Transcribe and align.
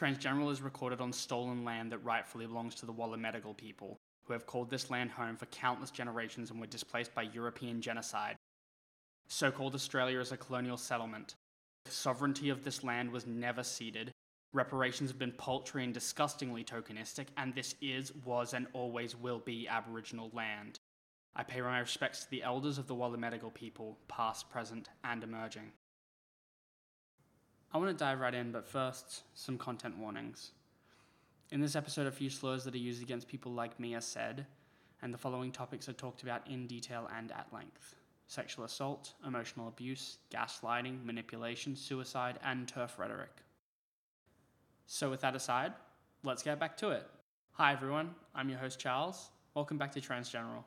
Transgeneral 0.00 0.50
is 0.50 0.62
recorded 0.62 1.02
on 1.02 1.12
stolen 1.12 1.62
land 1.62 1.92
that 1.92 1.98
rightfully 1.98 2.46
belongs 2.46 2.74
to 2.76 2.86
the 2.86 2.92
Wallamedigal 2.92 3.54
people, 3.58 3.98
who 4.24 4.32
have 4.32 4.46
called 4.46 4.70
this 4.70 4.88
land 4.88 5.10
home 5.10 5.36
for 5.36 5.44
countless 5.46 5.90
generations 5.90 6.50
and 6.50 6.58
were 6.58 6.66
displaced 6.66 7.14
by 7.14 7.20
European 7.20 7.82
genocide. 7.82 8.36
So 9.28 9.50
called 9.50 9.74
Australia 9.74 10.18
is 10.18 10.32
a 10.32 10.38
colonial 10.38 10.78
settlement. 10.78 11.34
The 11.84 11.90
sovereignty 11.90 12.48
of 12.48 12.64
this 12.64 12.82
land 12.82 13.10
was 13.10 13.26
never 13.26 13.62
ceded. 13.62 14.10
Reparations 14.54 15.10
have 15.10 15.18
been 15.18 15.32
paltry 15.32 15.84
and 15.84 15.92
disgustingly 15.92 16.64
tokenistic, 16.64 17.26
and 17.36 17.54
this 17.54 17.74
is, 17.82 18.14
was, 18.24 18.54
and 18.54 18.68
always 18.72 19.14
will 19.14 19.40
be 19.40 19.68
Aboriginal 19.68 20.30
land. 20.32 20.78
I 21.36 21.42
pay 21.42 21.60
my 21.60 21.78
respects 21.78 22.24
to 22.24 22.30
the 22.30 22.42
elders 22.42 22.78
of 22.78 22.86
the 22.86 22.94
Wallamedigal 22.94 23.52
people, 23.52 23.98
past, 24.08 24.48
present, 24.48 24.88
and 25.04 25.22
emerging. 25.22 25.72
I 27.72 27.78
want 27.78 27.96
to 27.96 28.04
dive 28.04 28.18
right 28.18 28.34
in, 28.34 28.50
but 28.50 28.66
first, 28.66 29.22
some 29.34 29.56
content 29.56 29.96
warnings. 29.96 30.50
In 31.52 31.60
this 31.60 31.76
episode, 31.76 32.08
a 32.08 32.12
few 32.12 32.28
slurs 32.28 32.64
that 32.64 32.74
are 32.74 32.78
used 32.78 33.00
against 33.00 33.28
people 33.28 33.52
like 33.52 33.78
me 33.78 33.94
are 33.94 34.00
said, 34.00 34.46
and 35.02 35.14
the 35.14 35.18
following 35.18 35.52
topics 35.52 35.88
are 35.88 35.92
talked 35.92 36.24
about 36.24 36.44
in 36.48 36.66
detail 36.66 37.08
and 37.16 37.30
at 37.30 37.46
length 37.52 37.94
sexual 38.26 38.64
assault, 38.64 39.14
emotional 39.26 39.66
abuse, 39.66 40.18
gaslighting, 40.32 41.04
manipulation, 41.04 41.74
suicide, 41.74 42.38
and 42.44 42.68
TERF 42.68 42.96
rhetoric. 42.96 43.42
So, 44.86 45.10
with 45.10 45.20
that 45.22 45.34
aside, 45.34 45.72
let's 46.22 46.44
get 46.44 46.60
back 46.60 46.76
to 46.76 46.90
it. 46.90 47.08
Hi, 47.52 47.72
everyone. 47.72 48.14
I'm 48.32 48.48
your 48.48 48.60
host, 48.60 48.78
Charles. 48.78 49.30
Welcome 49.54 49.78
back 49.78 49.90
to 49.92 50.00
Transgeneral. 50.00 50.62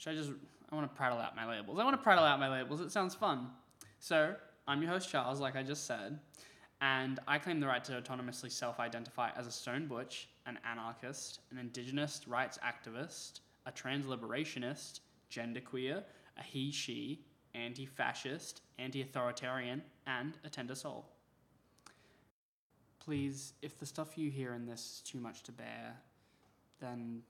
Should 0.00 0.14
I 0.14 0.16
just? 0.16 0.30
I 0.72 0.74
want 0.74 0.90
to 0.90 0.96
prattle 0.96 1.18
out 1.18 1.36
my 1.36 1.46
labels. 1.46 1.78
I 1.78 1.84
want 1.84 1.94
to 1.94 2.02
prattle 2.02 2.24
out 2.24 2.40
my 2.40 2.48
labels. 2.48 2.80
It 2.80 2.90
sounds 2.90 3.14
fun. 3.14 3.48
So 3.98 4.34
I'm 4.66 4.80
your 4.80 4.90
host 4.90 5.10
Charles, 5.10 5.40
like 5.40 5.56
I 5.56 5.62
just 5.62 5.86
said, 5.86 6.18
and 6.80 7.20
I 7.28 7.38
claim 7.38 7.60
the 7.60 7.66
right 7.66 7.84
to 7.84 8.00
autonomously 8.00 8.50
self-identify 8.50 9.30
as 9.36 9.46
a 9.46 9.50
stone 9.50 9.86
butch, 9.86 10.30
an 10.46 10.58
anarchist, 10.64 11.40
an 11.50 11.58
indigenous 11.58 12.22
rights 12.26 12.58
activist, 12.64 13.40
a 13.66 13.72
trans 13.72 14.06
liberationist, 14.06 15.00
genderqueer, 15.30 16.02
a 16.38 16.42
he/she, 16.42 17.26
anti-fascist, 17.54 18.62
anti-authoritarian, 18.78 19.82
and 20.06 20.38
a 20.44 20.48
tender 20.48 20.74
soul. 20.74 21.04
Please, 23.00 23.52
if 23.60 23.78
the 23.78 23.84
stuff 23.84 24.16
you 24.16 24.30
hear 24.30 24.54
in 24.54 24.64
this 24.64 24.80
is 24.80 25.02
too 25.04 25.18
much 25.18 25.42
to 25.42 25.52
bear, 25.52 25.96
then 26.80 27.20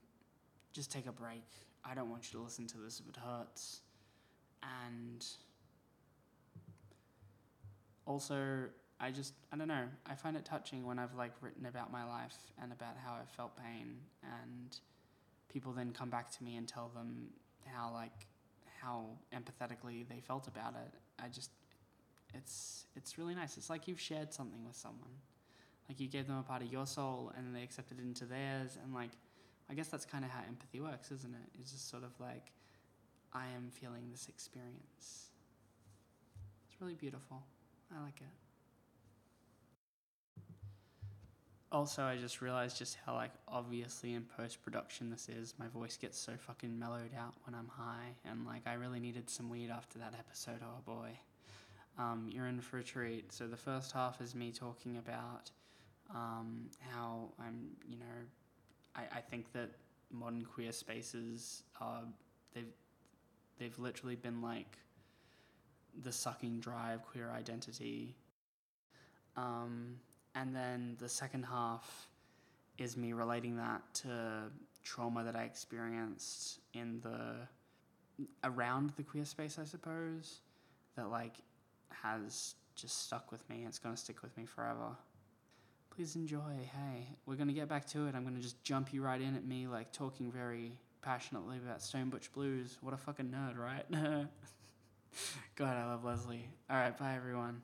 just 0.72 0.92
take 0.92 1.08
a 1.08 1.12
break. 1.12 1.42
I 1.84 1.94
don't 1.94 2.10
want 2.10 2.32
you 2.32 2.38
to 2.38 2.44
listen 2.44 2.66
to 2.68 2.78
this 2.78 3.00
if 3.00 3.08
it 3.08 3.16
hurts. 3.16 3.80
And 4.62 5.24
also, 8.06 8.66
I 9.00 9.10
just, 9.10 9.34
I 9.52 9.56
don't 9.56 9.68
know, 9.68 9.86
I 10.06 10.14
find 10.14 10.36
it 10.36 10.44
touching 10.44 10.86
when 10.86 10.98
I've 10.98 11.14
like 11.14 11.32
written 11.40 11.66
about 11.66 11.90
my 11.90 12.04
life 12.04 12.36
and 12.62 12.72
about 12.72 12.96
how 13.02 13.12
I 13.12 13.24
felt 13.36 13.56
pain 13.56 13.96
and 14.22 14.76
people 15.48 15.72
then 15.72 15.92
come 15.92 16.10
back 16.10 16.30
to 16.30 16.44
me 16.44 16.56
and 16.56 16.68
tell 16.68 16.90
them 16.94 17.28
how 17.66 17.92
like 17.92 18.26
how 18.80 19.06
empathetically 19.34 20.08
they 20.08 20.20
felt 20.20 20.46
about 20.48 20.74
it. 20.74 20.94
I 21.22 21.28
just 21.28 21.50
it's 22.34 22.86
it's 22.96 23.18
really 23.18 23.34
nice. 23.34 23.56
It's 23.56 23.70
like 23.70 23.88
you've 23.88 24.00
shared 24.00 24.32
something 24.32 24.64
with 24.66 24.76
someone. 24.76 25.10
Like 25.88 25.98
you 25.98 26.08
gave 26.08 26.26
them 26.26 26.38
a 26.38 26.42
part 26.42 26.62
of 26.62 26.72
your 26.72 26.86
soul 26.86 27.32
and 27.36 27.54
they 27.54 27.62
accepted 27.62 27.98
it 27.98 28.02
into 28.02 28.24
theirs 28.24 28.78
and 28.82 28.94
like 28.94 29.10
I 29.70 29.74
guess 29.74 29.88
that's 29.88 30.04
kind 30.04 30.24
of 30.24 30.30
how 30.30 30.40
empathy 30.48 30.80
works, 30.80 31.12
isn't 31.12 31.32
it? 31.32 31.60
It's 31.60 31.70
just 31.70 31.88
sort 31.88 32.02
of 32.02 32.10
like, 32.18 32.52
I 33.32 33.44
am 33.56 33.70
feeling 33.70 34.08
this 34.10 34.28
experience. 34.28 35.30
It's 36.66 36.80
really 36.80 36.94
beautiful. 36.94 37.42
I 37.96 38.02
like 38.02 38.20
it. 38.20 38.26
Also, 41.72 42.02
I 42.02 42.16
just 42.16 42.40
realized 42.40 42.76
just 42.78 42.98
how 43.06 43.14
like 43.14 43.30
obviously 43.46 44.14
in 44.14 44.24
post 44.36 44.60
production 44.64 45.08
this 45.08 45.28
is. 45.28 45.54
My 45.56 45.68
voice 45.68 45.96
gets 45.96 46.18
so 46.18 46.32
fucking 46.36 46.76
mellowed 46.76 47.14
out 47.16 47.34
when 47.44 47.54
I'm 47.54 47.68
high, 47.68 48.16
and 48.24 48.44
like 48.44 48.62
I 48.66 48.74
really 48.74 48.98
needed 48.98 49.30
some 49.30 49.48
weed 49.48 49.70
after 49.70 50.00
that 50.00 50.14
episode. 50.18 50.58
Oh 50.64 50.80
boy, 50.84 51.10
um, 51.96 52.28
you're 52.28 52.48
in 52.48 52.60
for 52.60 52.78
a 52.78 52.82
treat. 52.82 53.32
So 53.32 53.46
the 53.46 53.56
first 53.56 53.92
half 53.92 54.20
is 54.20 54.34
me 54.34 54.50
talking 54.50 54.96
about 54.96 55.52
um, 56.12 56.70
how 56.92 57.28
I'm, 57.38 57.68
you 57.88 57.98
know, 57.98 58.06
I, 58.94 59.18
I 59.18 59.20
think 59.20 59.52
that 59.52 59.70
modern 60.10 60.44
queer 60.44 60.72
spaces 60.72 61.62
are 61.80 62.02
they've 62.54 62.72
they've 63.58 63.78
literally 63.78 64.16
been 64.16 64.42
like 64.42 64.78
the 66.02 66.12
sucking 66.12 66.60
dry 66.60 66.92
of 66.92 67.02
queer 67.02 67.30
identity. 67.30 68.16
Um, 69.36 69.96
and 70.34 70.54
then 70.54 70.96
the 70.98 71.08
second 71.08 71.44
half 71.44 72.08
is 72.78 72.96
me 72.96 73.12
relating 73.12 73.56
that 73.56 73.82
to 73.94 74.44
trauma 74.82 75.24
that 75.24 75.36
I 75.36 75.42
experienced 75.42 76.60
in 76.74 77.00
the 77.00 77.36
around 78.44 78.92
the 78.96 79.02
queer 79.02 79.24
space, 79.24 79.58
I 79.58 79.64
suppose, 79.64 80.40
that 80.96 81.10
like 81.10 81.36
has 81.90 82.54
just 82.74 83.04
stuck 83.04 83.30
with 83.30 83.48
me. 83.48 83.64
It's 83.66 83.78
gonna 83.78 83.96
stick 83.96 84.22
with 84.22 84.36
me 84.36 84.46
forever 84.46 84.96
please 85.94 86.16
enjoy. 86.16 86.68
Hey, 86.72 87.08
we're 87.26 87.34
going 87.34 87.48
to 87.48 87.54
get 87.54 87.68
back 87.68 87.86
to 87.88 88.06
it. 88.06 88.14
I'm 88.14 88.22
going 88.22 88.36
to 88.36 88.40
just 88.40 88.62
jump 88.62 88.92
you 88.92 89.02
right 89.02 89.20
in 89.20 89.36
at 89.36 89.46
me, 89.46 89.66
like 89.66 89.92
talking 89.92 90.30
very 90.30 90.72
passionately 91.02 91.58
about 91.58 91.82
Stone 91.82 92.10
Butch 92.10 92.32
Blues. 92.32 92.78
What 92.80 92.94
a 92.94 92.96
fucking 92.96 93.26
nerd, 93.26 93.58
right? 93.58 93.84
God, 95.56 95.76
I 95.76 95.86
love 95.86 96.04
Leslie. 96.04 96.48
All 96.68 96.76
right, 96.76 96.96
bye 96.96 97.14
everyone. 97.16 97.62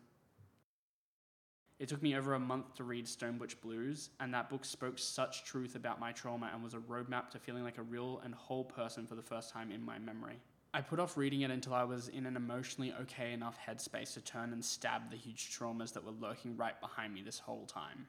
It 1.79 1.89
took 1.89 2.03
me 2.03 2.17
over 2.17 2.35
a 2.35 2.41
month 2.41 2.75
to 2.77 2.85
read 2.85 3.07
Stone 3.07 3.37
Butch 3.37 3.61
Blues, 3.61 4.09
and 4.19 4.33
that 4.33 4.49
book 4.49 4.65
spoke 4.65 4.99
such 4.99 5.45
truth 5.45 5.75
about 5.75 6.01
my 6.01 6.11
trauma 6.13 6.51
and 6.53 6.63
was 6.63 6.73
a 6.73 6.79
roadmap 6.79 7.29
to 7.31 7.39
feeling 7.39 7.65
like 7.65 7.77
a 7.77 7.83
real 7.83 8.21
and 8.25 8.35
whole 8.35 8.65
person 8.65 9.07
for 9.07 9.15
the 9.15 9.23
first 9.23 9.51
time 9.51 9.71
in 9.71 9.85
my 9.85 9.99
memory. 9.99 10.41
I 10.77 10.83
put 10.83 11.01
off 11.01 11.17
reading 11.17 11.41
it 11.41 11.51
until 11.51 11.73
I 11.73 11.85
was 11.85 12.09
in 12.09 12.27
an 12.27 12.37
emotionally 12.37 12.93
okay 13.01 13.33
enough 13.33 13.59
headspace 13.67 14.13
to 14.13 14.21
turn 14.21 14.53
and 14.53 14.63
stab 14.63 15.11
the 15.11 15.17
huge 15.17 15.51
traumas 15.51 15.95
that 15.95 16.05
were 16.05 16.13
lurking 16.21 16.55
right 16.55 16.79
behind 16.83 17.15
me 17.15 17.23
this 17.23 17.39
whole 17.39 17.65
time. 17.65 18.07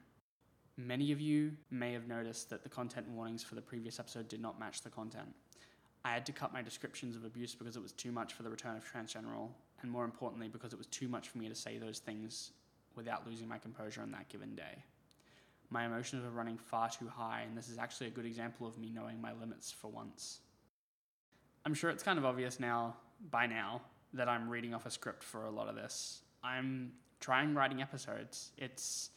Many 0.76 1.10
of 1.10 1.18
you 1.18 1.52
may 1.70 1.94
have 1.94 2.06
noticed 2.06 2.50
that 2.50 2.62
the 2.62 2.68
content 2.68 3.08
warnings 3.08 3.42
for 3.42 3.54
the 3.54 3.62
previous 3.62 3.98
episode 3.98 4.28
did 4.28 4.42
not 4.42 4.60
match 4.60 4.82
the 4.82 4.90
content. 4.90 5.34
I 6.04 6.12
had 6.12 6.26
to 6.26 6.32
cut 6.32 6.52
my 6.52 6.60
descriptions 6.60 7.16
of 7.16 7.24
abuse 7.24 7.54
because 7.54 7.74
it 7.74 7.82
was 7.82 7.92
too 7.92 8.12
much 8.12 8.34
for 8.34 8.42
the 8.42 8.50
return 8.50 8.76
of 8.76 8.84
Transgeneral, 8.84 9.48
and 9.80 9.90
more 9.90 10.04
importantly, 10.04 10.48
because 10.48 10.74
it 10.74 10.78
was 10.78 10.88
too 10.88 11.08
much 11.08 11.30
for 11.30 11.38
me 11.38 11.48
to 11.48 11.54
say 11.54 11.78
those 11.78 12.00
things 12.00 12.50
without 12.96 13.26
losing 13.26 13.48
my 13.48 13.56
composure 13.56 14.02
on 14.02 14.10
that 14.10 14.28
given 14.28 14.54
day. 14.54 14.84
My 15.70 15.86
emotions 15.86 16.22
were 16.22 16.28
running 16.28 16.58
far 16.58 16.90
too 16.90 17.08
high, 17.08 17.44
and 17.46 17.56
this 17.56 17.70
is 17.70 17.78
actually 17.78 18.08
a 18.08 18.10
good 18.10 18.26
example 18.26 18.66
of 18.66 18.76
me 18.76 18.90
knowing 18.94 19.22
my 19.22 19.32
limits 19.32 19.72
for 19.72 19.88
once. 19.88 20.40
I'm 21.68 21.74
sure 21.74 21.90
it's 21.90 22.02
kind 22.02 22.18
of 22.18 22.24
obvious 22.24 22.58
now, 22.58 22.96
by 23.30 23.44
now, 23.44 23.82
that 24.14 24.26
I'm 24.26 24.48
reading 24.48 24.72
off 24.72 24.86
a 24.86 24.90
script 24.90 25.22
for 25.22 25.44
a 25.44 25.50
lot 25.50 25.68
of 25.68 25.74
this. 25.74 26.22
I'm 26.42 26.92
trying 27.20 27.54
writing 27.54 27.82
episodes. 27.82 28.52
It's 28.56 29.10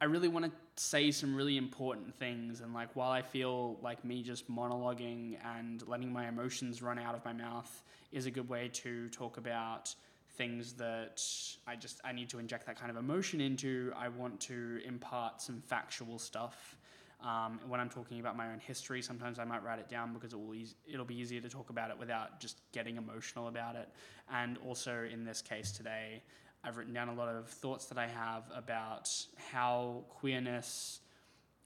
I 0.00 0.04
really 0.04 0.28
want 0.28 0.44
to 0.44 0.52
say 0.76 1.10
some 1.10 1.34
really 1.34 1.56
important 1.56 2.14
things. 2.14 2.60
And 2.60 2.72
like, 2.72 2.94
while 2.94 3.10
I 3.10 3.22
feel 3.22 3.76
like 3.82 4.04
me 4.04 4.22
just 4.22 4.48
monologuing 4.48 5.36
and 5.44 5.84
letting 5.88 6.12
my 6.12 6.28
emotions 6.28 6.80
run 6.80 6.96
out 6.96 7.16
of 7.16 7.24
my 7.24 7.32
mouth 7.32 7.82
is 8.12 8.26
a 8.26 8.30
good 8.30 8.48
way 8.48 8.68
to 8.74 9.08
talk 9.08 9.36
about 9.36 9.92
things 10.36 10.74
that 10.74 11.20
I 11.66 11.74
just 11.74 12.00
I 12.04 12.12
need 12.12 12.28
to 12.28 12.38
inject 12.38 12.66
that 12.66 12.78
kind 12.78 12.92
of 12.92 12.98
emotion 12.98 13.40
into. 13.40 13.92
I 13.96 14.10
want 14.10 14.38
to 14.42 14.78
impart 14.86 15.42
some 15.42 15.60
factual 15.66 16.20
stuff 16.20 16.76
Um, 17.22 17.60
when 17.68 17.80
I'm 17.80 17.90
talking 17.90 18.18
about 18.18 18.36
my 18.36 18.50
own 18.50 18.58
history, 18.58 19.02
sometimes 19.02 19.38
I 19.38 19.44
might 19.44 19.62
write 19.62 19.78
it 19.78 19.88
down 19.88 20.14
because 20.14 20.32
it 20.32 20.40
will 20.40 20.54
eas- 20.54 20.76
it'll 20.86 21.04
be 21.04 21.18
easier 21.18 21.40
to 21.40 21.48
talk 21.48 21.68
about 21.68 21.90
it 21.90 21.98
without 21.98 22.40
just 22.40 22.60
getting 22.72 22.96
emotional 22.96 23.48
about 23.48 23.76
it. 23.76 23.88
And 24.32 24.56
also 24.58 25.06
in 25.10 25.24
this 25.24 25.42
case 25.42 25.70
today, 25.72 26.22
I've 26.64 26.76
written 26.76 26.94
down 26.94 27.08
a 27.08 27.14
lot 27.14 27.28
of 27.28 27.48
thoughts 27.48 27.86
that 27.86 27.98
I 27.98 28.06
have 28.06 28.44
about 28.54 29.10
how 29.52 30.04
queerness 30.08 31.00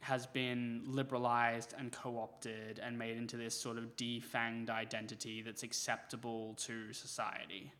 has 0.00 0.26
been 0.26 0.82
liberalized 0.86 1.74
and 1.78 1.90
co 1.90 2.18
opted 2.18 2.78
and 2.78 2.98
made 2.98 3.16
into 3.16 3.36
this 3.36 3.58
sort 3.58 3.78
of 3.78 3.96
defanged 3.96 4.70
identity 4.70 5.40
that's 5.40 5.62
acceptable 5.62 6.54
to 6.58 6.92
society. 6.92 7.72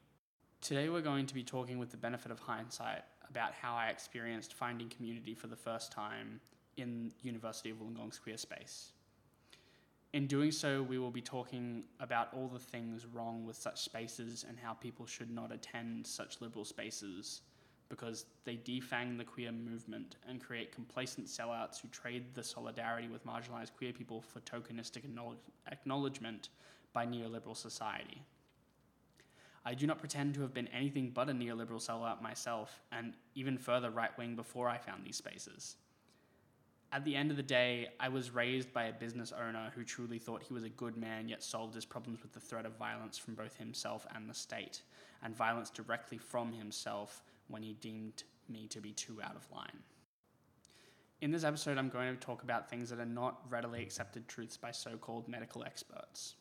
Today, 0.60 0.88
we're 0.88 1.02
going 1.02 1.26
to 1.26 1.34
be 1.34 1.42
talking 1.42 1.78
with 1.78 1.90
the 1.90 1.96
benefit 1.96 2.32
of 2.32 2.38
hindsight 2.38 3.02
about 3.28 3.52
how 3.52 3.74
I 3.74 3.88
experienced 3.88 4.54
finding 4.54 4.88
community 4.88 5.34
for 5.34 5.48
the 5.48 5.56
first 5.56 5.92
time 5.92 6.40
in 6.76 7.12
University 7.22 7.70
of 7.70 7.78
Wollongong's 7.78 8.18
queer 8.18 8.36
space. 8.36 8.92
In 10.12 10.26
doing 10.28 10.52
so, 10.52 10.82
we 10.82 10.98
will 10.98 11.10
be 11.10 11.20
talking 11.20 11.84
about 11.98 12.28
all 12.32 12.46
the 12.46 12.58
things 12.58 13.04
wrong 13.04 13.44
with 13.44 13.56
such 13.56 13.82
spaces 13.82 14.44
and 14.48 14.56
how 14.56 14.72
people 14.72 15.06
should 15.06 15.30
not 15.30 15.50
attend 15.50 16.06
such 16.06 16.40
liberal 16.40 16.64
spaces 16.64 17.40
because 17.88 18.26
they 18.44 18.56
defang 18.56 19.18
the 19.18 19.24
queer 19.24 19.52
movement 19.52 20.16
and 20.28 20.40
create 20.40 20.72
complacent 20.72 21.26
sellouts 21.26 21.80
who 21.80 21.88
trade 21.88 22.34
the 22.34 22.42
solidarity 22.42 23.08
with 23.08 23.26
marginalized 23.26 23.72
queer 23.76 23.92
people 23.92 24.20
for 24.20 24.40
tokenistic 24.40 25.02
acknowledgement 25.70 26.48
by 26.92 27.04
neoliberal 27.04 27.56
society. 27.56 28.22
I 29.66 29.74
do 29.74 29.86
not 29.86 29.98
pretend 29.98 30.34
to 30.34 30.42
have 30.42 30.52
been 30.52 30.68
anything 30.68 31.10
but 31.10 31.30
a 31.30 31.32
neoliberal 31.32 31.84
sellout 31.84 32.20
myself, 32.20 32.80
and 32.92 33.14
even 33.34 33.56
further 33.56 33.90
right 33.90 34.16
wing 34.18 34.36
before 34.36 34.68
I 34.68 34.78
found 34.78 35.04
these 35.04 35.16
spaces. 35.16 35.76
At 36.94 37.04
the 37.04 37.16
end 37.16 37.32
of 37.32 37.36
the 37.36 37.42
day, 37.42 37.88
I 37.98 38.08
was 38.08 38.30
raised 38.30 38.72
by 38.72 38.84
a 38.84 38.92
business 38.92 39.32
owner 39.32 39.72
who 39.74 39.82
truly 39.82 40.20
thought 40.20 40.44
he 40.44 40.54
was 40.54 40.62
a 40.62 40.68
good 40.68 40.96
man, 40.96 41.28
yet 41.28 41.42
solved 41.42 41.74
his 41.74 41.84
problems 41.84 42.22
with 42.22 42.32
the 42.32 42.38
threat 42.38 42.66
of 42.66 42.76
violence 42.76 43.18
from 43.18 43.34
both 43.34 43.56
himself 43.56 44.06
and 44.14 44.30
the 44.30 44.34
state, 44.34 44.82
and 45.20 45.34
violence 45.34 45.70
directly 45.70 46.18
from 46.18 46.52
himself 46.52 47.24
when 47.48 47.64
he 47.64 47.72
deemed 47.72 48.22
me 48.48 48.68
to 48.68 48.80
be 48.80 48.92
too 48.92 49.20
out 49.24 49.34
of 49.34 49.50
line. 49.50 49.82
In 51.20 51.32
this 51.32 51.42
episode, 51.42 51.78
I'm 51.78 51.88
going 51.88 52.14
to 52.14 52.20
talk 52.20 52.44
about 52.44 52.70
things 52.70 52.90
that 52.90 53.00
are 53.00 53.04
not 53.04 53.40
readily 53.50 53.82
accepted 53.82 54.28
truths 54.28 54.56
by 54.56 54.70
so 54.70 54.96
called 54.96 55.26
medical 55.26 55.64
experts. 55.64 56.36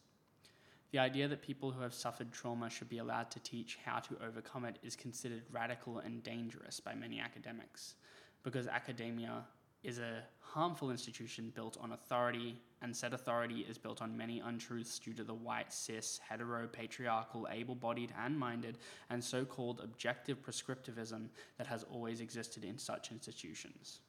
The 0.91 0.99
idea 0.99 1.27
that 1.29 1.41
people 1.41 1.71
who 1.71 1.81
have 1.81 1.95
suffered 1.95 2.31
trauma 2.31 2.69
should 2.69 2.89
be 2.89 2.99
allowed 2.99 3.31
to 3.31 3.39
teach 3.39 3.79
how 3.83 3.97
to 4.01 4.23
overcome 4.23 4.65
it 4.65 4.77
is 4.83 4.95
considered 4.95 5.45
radical 5.51 5.97
and 5.97 6.21
dangerous 6.21 6.79
by 6.79 6.93
many 6.93 7.19
academics, 7.19 7.95
because 8.43 8.67
academia 8.67 9.45
is 9.83 9.99
a 9.99 10.23
harmful 10.39 10.91
institution 10.91 11.51
built 11.55 11.77
on 11.81 11.93
authority, 11.93 12.61
and 12.81 12.95
said 12.95 13.13
authority 13.13 13.65
is 13.67 13.77
built 13.77 14.01
on 14.01 14.15
many 14.15 14.39
untruths 14.39 14.99
due 14.99 15.13
to 15.13 15.23
the 15.23 15.33
white, 15.33 15.73
cis, 15.73 16.19
hetero, 16.27 16.67
patriarchal, 16.67 17.47
able 17.51 17.75
bodied, 17.75 18.13
and 18.23 18.37
minded, 18.37 18.77
and 19.09 19.23
so 19.23 19.43
called 19.43 19.81
objective 19.83 20.41
prescriptivism 20.43 21.27
that 21.57 21.67
has 21.67 21.83
always 21.91 22.21
existed 22.21 22.63
in 22.63 22.77
such 22.77 23.11
institutions. 23.11 23.99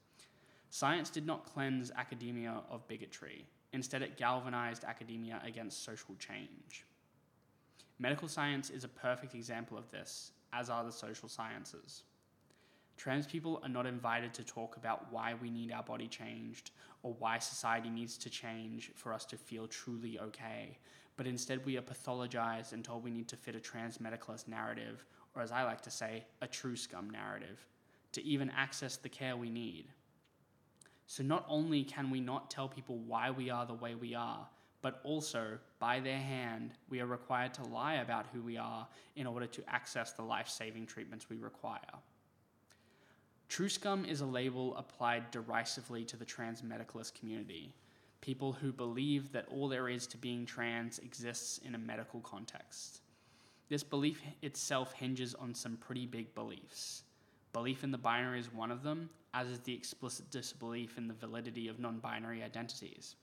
Science 0.71 1.09
did 1.09 1.25
not 1.25 1.47
cleanse 1.47 1.91
academia 1.97 2.61
of 2.71 2.87
bigotry, 2.89 3.47
instead, 3.73 4.03
it 4.03 4.17
galvanized 4.17 4.85
academia 4.85 5.41
against 5.45 5.85
social 5.85 6.15
change. 6.17 6.85
Medical 7.99 8.29
science 8.29 8.71
is 8.71 8.85
a 8.85 8.89
perfect 8.89 9.35
example 9.35 9.79
of 9.79 9.91
this, 9.91 10.33
as 10.53 10.69
are 10.69 10.85
the 10.85 10.93
social 10.93 11.29
sciences. 11.29 12.03
Trans 12.97 13.27
people 13.27 13.61
are 13.63 13.69
not 13.69 13.87
invited 13.87 14.33
to 14.35 14.45
talk 14.45 14.77
about 14.77 15.13
why 15.13 15.35
we 15.41 15.51
need 15.51 15.73
our 15.73 15.83
body 15.83 16.07
changed 16.07 16.71
or 17.03 17.15
why 17.19 17.39
society 17.39 17.91
needs 17.91 18.17
to 18.19 18.31
change 18.31 18.93
for 18.95 19.13
us 19.13 19.25
to 19.27 19.37
feel 19.37 19.67
truly 19.67 20.19
okay, 20.19 20.79
but 21.17 21.27
instead 21.27 21.65
we 21.67 21.77
are 21.77 21.83
pathologized 21.83 22.73
and 22.73 22.85
told 22.85 23.05
we 23.05 23.11
need 23.11 23.29
to 23.29 23.37
fit 23.37 23.55
a 23.55 23.61
trans 23.61 23.99
medicalist 23.99 24.49
narrative, 24.49 25.05
or 25.35 25.43
as 25.43 25.53
I 25.53 25.65
like 25.65 25.83
to 25.83 25.91
say, 25.91 26.25
a 26.41 26.47
truscum 26.47 27.11
narrative, 27.11 27.67
to 28.13 28.25
even 28.25 28.51
access 28.57 28.97
the 28.97 29.09
care 29.09 29.37
we 29.37 29.51
need. 29.51 29.87
So 31.07 31.23
not 31.23 31.45
only 31.49 31.85
can 31.85 32.11
we 32.11 32.21
not 32.21 32.51
tell 32.51 32.69
people 32.69 32.99
why 32.99 33.31
we 33.31 33.51
are 33.51 33.67
the 33.67 33.75
way 33.75 33.95
we 33.95 34.15
are, 34.15 34.49
but 34.81 35.01
also, 35.03 35.59
by 35.79 36.01
their 36.01 36.19
hand, 36.19 36.73
we 36.91 37.01
are 37.01 37.07
required 37.07 37.55
to 37.55 37.65
lie 37.65 37.95
about 37.95 38.27
who 38.33 38.43
we 38.43 38.59
are 38.59 38.87
in 39.17 39.27
order 39.27 39.47
to 39.47 39.63
access 39.67 40.13
the 40.13 40.23
life 40.23 40.49
saving 40.49 40.87
treatments 40.87 41.31
we 41.31 41.37
require. 41.37 41.81
Truscum 43.49 44.09
is 44.09 44.21
a 44.21 44.27
label 44.27 44.77
applied 44.77 45.31
derisively 45.31 46.05
to 46.05 46.17
the 46.17 46.25
trans 46.25 46.63
medicalist 46.63 47.15
community, 47.19 47.75
people 48.21 48.53
who 48.53 48.73
believe 48.73 49.33
that 49.33 49.47
all 49.49 49.69
there 49.69 49.89
is 49.89 50.07
to 50.09 50.17
being 50.17 50.47
trans 50.47 50.99
exists 50.99 51.59
in 51.59 51.75
a 51.75 51.79
medical 51.79 52.21
context. 52.21 53.03
This 53.69 53.83
belief 53.83 54.23
itself 54.43 54.93
hinges 54.95 55.35
on 55.35 55.55
some 55.55 55.77
pretty 55.77 56.07
big 56.07 56.35
beliefs. 56.35 57.03
Belief 57.53 57.85
in 57.85 57.91
the 57.91 57.99
binary 57.99 58.41
is 58.41 58.53
one 58.53 58.71
of 58.71 58.83
them, 58.83 59.09
as 59.33 59.49
is 59.49 59.61
the 59.61 59.75
explicit 59.75 60.31
disbelief 60.31 60.99
in 60.99 61.07
the 61.07 61.15
validity 61.15 61.69
of 61.69 61.79
non 61.79 61.99
binary 61.99 62.43
identities. 62.43 63.15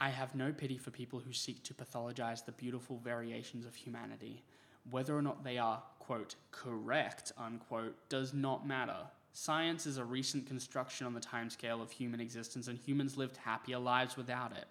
I 0.00 0.08
have 0.10 0.34
no 0.34 0.52
pity 0.52 0.76
for 0.76 0.90
people 0.90 1.20
who 1.20 1.32
seek 1.32 1.62
to 1.64 1.74
pathologize 1.74 2.44
the 2.44 2.52
beautiful 2.52 2.98
variations 2.98 3.64
of 3.64 3.74
humanity. 3.74 4.42
Whether 4.90 5.16
or 5.16 5.22
not 5.22 5.44
they 5.44 5.56
are, 5.58 5.82
quote, 5.98 6.34
correct, 6.50 7.32
unquote, 7.38 7.96
does 8.08 8.34
not 8.34 8.66
matter. 8.66 9.06
Science 9.36 9.84
is 9.84 9.96
a 9.96 10.04
recent 10.04 10.46
construction 10.46 11.08
on 11.08 11.12
the 11.12 11.20
timescale 11.20 11.82
of 11.82 11.90
human 11.90 12.20
existence, 12.20 12.68
and 12.68 12.78
humans 12.78 13.16
lived 13.16 13.36
happier 13.36 13.78
lives 13.80 14.16
without 14.16 14.52
it. 14.52 14.66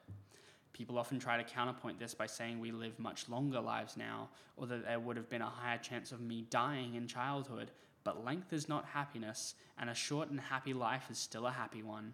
People 0.71 0.97
often 0.97 1.19
try 1.19 1.35
to 1.35 1.43
counterpoint 1.43 1.99
this 1.99 2.13
by 2.13 2.25
saying 2.25 2.61
we 2.61 2.71
live 2.71 2.97
much 2.97 3.27
longer 3.27 3.59
lives 3.59 3.97
now, 3.97 4.29
or 4.55 4.65
that 4.67 4.85
there 4.85 5.01
would 5.01 5.17
have 5.17 5.29
been 5.29 5.41
a 5.41 5.49
higher 5.49 5.77
chance 5.77 6.13
of 6.13 6.21
me 6.21 6.45
dying 6.49 6.95
in 6.95 7.07
childhood, 7.07 7.71
but 8.05 8.23
length 8.23 8.53
is 8.53 8.69
not 8.69 8.85
happiness, 8.85 9.55
and 9.77 9.89
a 9.89 9.93
short 9.93 10.29
and 10.29 10.39
happy 10.39 10.73
life 10.73 11.11
is 11.11 11.17
still 11.17 11.45
a 11.45 11.51
happy 11.51 11.83
one. 11.83 12.13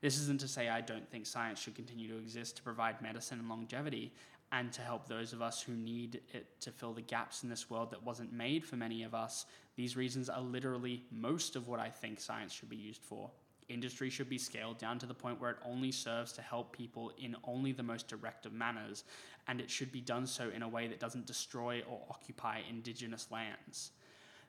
This 0.00 0.18
isn't 0.18 0.40
to 0.40 0.48
say 0.48 0.68
I 0.68 0.80
don't 0.80 1.08
think 1.08 1.26
science 1.26 1.60
should 1.60 1.76
continue 1.76 2.08
to 2.08 2.18
exist 2.18 2.56
to 2.56 2.62
provide 2.64 3.00
medicine 3.02 3.38
and 3.38 3.48
longevity, 3.48 4.12
and 4.54 4.72
to 4.72 4.82
help 4.82 5.08
those 5.08 5.32
of 5.32 5.42
us 5.42 5.60
who 5.60 5.72
need 5.72 6.20
it 6.32 6.60
to 6.60 6.70
fill 6.70 6.92
the 6.92 7.02
gaps 7.02 7.42
in 7.42 7.48
this 7.48 7.68
world 7.68 7.90
that 7.90 8.02
wasn't 8.04 8.32
made 8.32 8.64
for 8.64 8.76
many 8.76 9.02
of 9.02 9.12
us. 9.12 9.46
These 9.74 9.96
reasons 9.96 10.28
are 10.28 10.40
literally 10.40 11.02
most 11.10 11.56
of 11.56 11.66
what 11.66 11.80
I 11.80 11.88
think 11.88 12.20
science 12.20 12.52
should 12.52 12.68
be 12.68 12.76
used 12.76 13.02
for. 13.02 13.32
Industry 13.68 14.10
should 14.10 14.28
be 14.28 14.38
scaled 14.38 14.78
down 14.78 15.00
to 15.00 15.06
the 15.06 15.14
point 15.14 15.40
where 15.40 15.50
it 15.50 15.56
only 15.64 15.90
serves 15.90 16.32
to 16.34 16.42
help 16.42 16.70
people 16.70 17.10
in 17.18 17.34
only 17.42 17.72
the 17.72 17.82
most 17.82 18.06
direct 18.06 18.46
of 18.46 18.52
manners, 18.52 19.02
and 19.48 19.60
it 19.60 19.70
should 19.70 19.90
be 19.90 20.00
done 20.00 20.26
so 20.26 20.50
in 20.54 20.62
a 20.62 20.68
way 20.68 20.86
that 20.86 21.00
doesn't 21.00 21.26
destroy 21.26 21.82
or 21.90 22.00
occupy 22.08 22.60
indigenous 22.70 23.26
lands. 23.32 23.90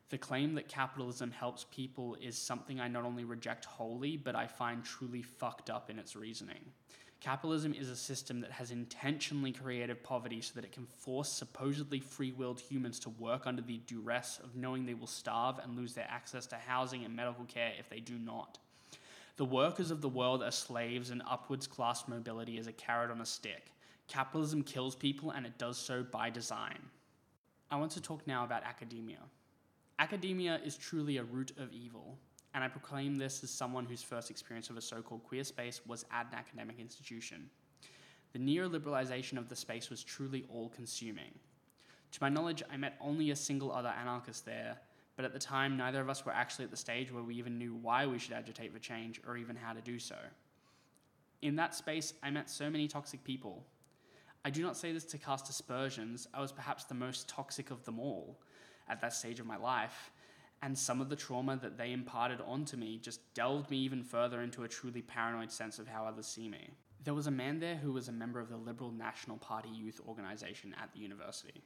The 0.10 0.20
claim 0.20 0.53
that 0.53 0.68
capitalism 0.68 1.32
helps 1.32 1.65
people 1.72 2.15
is 2.22 2.38
something 2.38 2.80
I 2.80 2.89
not 2.89 3.06
only 3.06 3.24
reject 3.24 3.65
wholly, 3.65 4.18
but 4.18 4.36
I 4.36 4.46
find 4.46 4.84
truly 4.84 5.24
fucked 5.24 5.72
up 5.72 5.89
in 5.89 5.98
its 5.98 6.15
reasoning. 6.15 6.74
Capitalism 7.25 7.74
is 7.74 7.89
a 7.89 7.96
system 7.96 8.39
that 8.39 8.51
has 8.51 8.70
intentionally 8.70 9.51
created 9.51 10.03
poverty 10.03 10.39
so 10.41 10.51
that 10.53 10.63
it 10.63 10.72
can 10.72 10.86
force 10.86 11.27
supposedly 11.27 12.00
free 12.00 12.32
willed 12.32 12.60
humans 12.60 13.00
to 13.00 13.10
work 13.10 13.48
under 13.48 13.63
the 13.63 13.79
duress 13.88 14.39
of 14.44 14.55
knowing 14.55 14.86
they 14.86 14.94
will 14.94 15.08
starve 15.08 15.58
and 15.58 15.75
lose 15.75 15.96
their 15.96 16.08
access 16.08 16.46
to 16.46 16.55
housing 16.55 17.03
and 17.03 17.15
medical 17.15 17.44
care 17.46 17.72
if 17.79 17.89
they 17.89 18.00
do 18.00 18.20
not. 18.20 18.60
The 19.38 19.46
workers 19.46 19.89
of 19.89 20.01
the 20.01 20.08
world 20.08 20.44
are 20.44 20.51
slaves, 20.51 21.10
and 21.10 21.24
upwards 21.27 21.65
class 21.65 22.08
mobility 22.08 22.60
is 22.60 22.67
a 22.67 22.72
carrot 22.72 23.10
on 23.10 23.22
a 23.22 23.25
stick. 23.25 23.72
Capitalism 24.08 24.62
kills 24.62 24.94
people, 24.94 25.32
and 25.32 25.48
it 25.48 25.58
does 25.58 25.79
so 25.79 26.03
by 26.03 26.29
design. 26.29 26.77
I 27.72 27.77
want 27.77 27.91
to 27.94 28.01
talk 28.01 28.27
now 28.27 28.44
about 28.44 28.63
academia. 28.63 29.17
Academia 29.98 30.62
is 30.63 30.77
truly 30.77 31.17
a 31.17 31.24
root 31.24 31.53
of 31.58 31.74
evil 31.74 32.20
and 32.56 32.64
I 32.64 32.70
proclaim 32.70 33.18
this 33.18 33.44
as 33.44 33.52
someone 33.52 33.86
whose 33.86 34.02
first 34.02 34.32
experience 34.32 34.70
of 34.70 34.78
a 34.78 34.82
so 34.82 35.02
called 35.02 35.26
queer 35.26 35.44
space 35.44 35.82
was 35.86 36.06
at 36.10 36.28
an 36.32 36.40
academic 36.40 36.80
institution. 36.80 37.50
The 38.32 38.40
neoliberalization 38.40 39.38
of 39.38 39.50
the 39.50 39.58
space 39.58 39.90
was 39.90 40.02
truly 40.02 40.46
all 40.50 40.70
consuming. 40.70 41.34
To 42.14 42.20
my 42.22 42.30
knowledge, 42.30 42.64
I 42.72 42.78
met 42.78 42.96
only 43.02 43.32
a 43.32 43.36
single 43.36 43.74
other 43.74 43.90
anarchist 43.90 44.46
there, 44.46 44.78
but 45.18 45.26
at 45.26 45.34
the 45.34 45.40
time, 45.40 45.76
neither 45.76 46.00
of 46.00 46.10
us 46.10 46.26
were 46.26 46.32
actually 46.32 46.64
at 46.64 46.72
the 46.72 46.78
stage 46.78 47.12
where 47.12 47.24
we 47.24 47.36
even 47.36 47.58
knew 47.58 47.76
why 47.76 48.08
we 48.08 48.20
should 48.20 48.34
agitate 48.34 48.72
for 48.72 48.80
change 48.80 49.20
or 49.28 49.36
even 49.36 49.58
how 49.58 49.74
to 49.74 49.82
do 49.82 50.00
so. 50.00 50.16
In 51.42 51.58
that 51.58 51.76
space, 51.76 52.14
I 52.24 52.30
met 52.30 52.50
so 52.50 52.70
many 52.70 52.88
toxic 52.88 53.22
people. 53.26 53.66
I 54.46 54.50
do 54.50 54.64
not 54.64 54.78
say 54.78 54.94
this 54.94 55.04
to 55.06 55.18
cast 55.18 55.50
aspersions, 55.50 56.26
I 56.34 56.40
was 56.40 56.54
perhaps 56.54 56.86
the 56.86 56.94
most 56.94 57.28
toxic 57.28 57.70
of 57.70 57.84
them 57.84 58.00
all 58.00 58.40
at 58.88 59.02
that 59.02 59.14
stage 59.14 59.42
of 59.42 59.46
my 59.46 59.58
life, 59.58 60.12
and 60.65 60.75
some 60.75 61.00
of 61.00 61.10
the 61.10 61.15
trauma 61.15 61.55
that 61.62 61.77
they 61.77 61.91
imparted 61.91 62.39
onto 62.41 62.75
me 62.75 62.98
just 62.98 63.22
delved 63.36 63.69
me 63.69 63.77
even 63.77 64.01
further 64.01 64.41
into 64.41 64.63
a 64.63 64.67
truly 64.67 65.03
paranoid 65.03 65.51
sense 65.51 65.77
of 65.77 65.88
how 65.88 66.05
others 66.05 66.25
see 66.25 66.50
me. 66.50 66.72
There 67.03 67.13
was 67.13 67.27
a 67.27 67.31
man 67.31 67.60
there 67.60 67.75
who 67.75 67.93
was 67.93 68.07
a 68.07 68.12
member 68.12 68.39
of 68.39 68.50
the 68.50 68.57
Liberal 68.57 68.91
National 68.91 69.38
Party 69.38 69.69
youth 69.69 70.01
organization 70.07 70.75
at 70.81 70.91
the 70.91 71.00
university. 71.00 71.62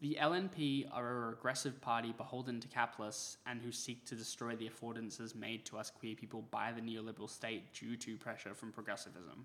The 0.00 0.16
LNP 0.18 0.88
are 0.90 1.10
a 1.10 1.26
regressive 1.28 1.78
party 1.82 2.14
beholden 2.16 2.58
to 2.60 2.68
capitalists 2.68 3.36
and 3.46 3.60
who 3.60 3.70
seek 3.70 4.06
to 4.06 4.14
destroy 4.14 4.56
the 4.56 4.70
affordances 4.70 5.34
made 5.34 5.66
to 5.66 5.76
us 5.76 5.90
queer 5.90 6.14
people 6.14 6.40
by 6.50 6.72
the 6.72 6.80
neoliberal 6.80 7.28
state 7.28 7.74
due 7.74 7.98
to 7.98 8.16
pressure 8.16 8.54
from 8.54 8.72
progressivism. 8.72 9.44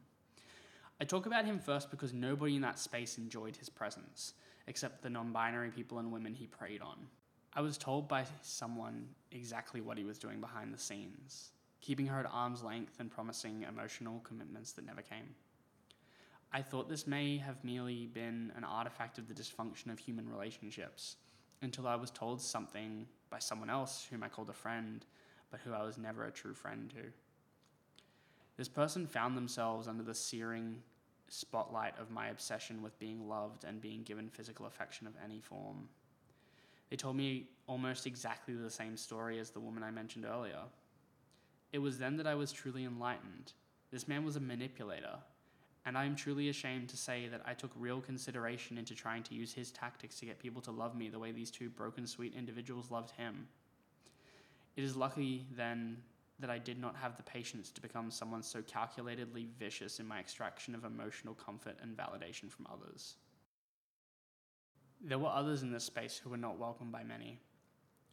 I 1.01 1.03
talk 1.03 1.25
about 1.25 1.43
him 1.43 1.59
first 1.59 1.91
because 1.91 2.13
nobody 2.13 2.55
in 2.55 2.61
that 2.61 2.79
space 2.79 3.17
enjoyed 3.17 3.57
his 3.57 3.67
presence, 3.67 4.33
except 4.65 5.01
the 5.01 5.09
non 5.09 5.33
binary 5.33 5.71
people 5.71 5.99
and 5.99 6.09
women 6.09 6.33
he 6.33 6.47
preyed 6.47 6.81
on. 6.81 6.95
I 7.57 7.61
was 7.61 7.75
told 7.75 8.07
by 8.07 8.23
someone 8.43 9.07
exactly 9.31 9.81
what 9.81 9.97
he 9.97 10.03
was 10.03 10.19
doing 10.19 10.39
behind 10.39 10.71
the 10.71 10.77
scenes, 10.77 11.53
keeping 11.81 12.05
her 12.05 12.19
at 12.19 12.29
arm's 12.31 12.63
length 12.63 12.99
and 12.99 13.09
promising 13.09 13.65
emotional 13.67 14.19
commitments 14.19 14.73
that 14.73 14.85
never 14.85 15.01
came. 15.01 15.33
I 16.53 16.61
thought 16.61 16.87
this 16.87 17.07
may 17.07 17.37
have 17.37 17.63
merely 17.63 18.05
been 18.05 18.53
an 18.55 18.63
artifact 18.63 19.17
of 19.17 19.27
the 19.27 19.33
dysfunction 19.33 19.91
of 19.91 19.97
human 19.97 20.29
relationships 20.29 21.15
until 21.63 21.87
I 21.87 21.95
was 21.95 22.11
told 22.11 22.39
something 22.39 23.07
by 23.31 23.39
someone 23.39 23.71
else 23.71 24.05
whom 24.07 24.21
I 24.21 24.29
called 24.29 24.51
a 24.51 24.53
friend, 24.53 25.03
but 25.49 25.59
who 25.61 25.73
I 25.73 25.81
was 25.81 25.97
never 25.97 26.25
a 26.25 26.31
true 26.31 26.53
friend 26.53 26.91
to. 26.91 27.11
This 28.55 28.69
person 28.69 29.07
found 29.07 29.35
themselves 29.35 29.87
under 29.87 30.03
the 30.03 30.13
searing 30.13 30.83
spotlight 31.27 31.97
of 31.99 32.11
my 32.11 32.27
obsession 32.27 32.83
with 32.83 32.99
being 32.99 33.27
loved 33.27 33.63
and 33.63 33.81
being 33.81 34.03
given 34.03 34.29
physical 34.29 34.67
affection 34.67 35.07
of 35.07 35.13
any 35.25 35.39
form. 35.39 35.89
They 36.89 36.95
told 36.95 37.15
me 37.15 37.49
almost 37.67 38.07
exactly 38.07 38.53
the 38.53 38.69
same 38.69 38.95
story 38.95 39.39
as 39.39 39.49
the 39.49 39.59
woman 39.59 39.83
I 39.83 39.91
mentioned 39.91 40.25
earlier. 40.25 40.61
It 41.73 41.79
was 41.79 41.97
then 41.97 42.17
that 42.17 42.27
I 42.27 42.35
was 42.35 42.51
truly 42.51 42.85
enlightened. 42.85 43.51
This 43.91 44.07
man 44.07 44.23
was 44.23 44.35
a 44.35 44.41
manipulator, 44.41 45.17
and 45.85 45.97
I 45.97 46.05
am 46.05 46.15
truly 46.15 46.49
ashamed 46.49 46.89
to 46.89 46.97
say 46.97 47.27
that 47.27 47.41
I 47.45 47.53
took 47.53 47.71
real 47.75 48.01
consideration 48.01 48.77
into 48.77 48.95
trying 48.95 49.23
to 49.23 49.35
use 49.35 49.53
his 49.53 49.71
tactics 49.71 50.19
to 50.19 50.25
get 50.25 50.39
people 50.39 50.61
to 50.63 50.71
love 50.71 50.95
me 50.95 51.09
the 51.09 51.19
way 51.19 51.31
these 51.31 51.51
two 51.51 51.69
broken, 51.69 52.07
sweet 52.07 52.33
individuals 52.35 52.91
loved 52.91 53.11
him. 53.11 53.47
It 54.75 54.83
is 54.83 54.95
lucky, 54.95 55.45
then, 55.55 55.97
that 56.39 56.49
I 56.49 56.59
did 56.59 56.79
not 56.79 56.95
have 56.95 57.17
the 57.17 57.23
patience 57.23 57.71
to 57.71 57.81
become 57.81 58.11
someone 58.11 58.43
so 58.43 58.61
calculatedly 58.61 59.47
vicious 59.57 59.99
in 59.99 60.07
my 60.07 60.19
extraction 60.19 60.75
of 60.75 60.85
emotional 60.85 61.33
comfort 61.33 61.77
and 61.81 61.97
validation 61.97 62.51
from 62.51 62.67
others. 62.71 63.15
There 65.01 65.19
were 65.19 65.29
others 65.29 65.63
in 65.63 65.71
this 65.71 65.83
space 65.83 66.17
who 66.17 66.29
were 66.29 66.37
not 66.37 66.57
welcomed 66.57 66.91
by 66.91 67.03
many, 67.03 67.39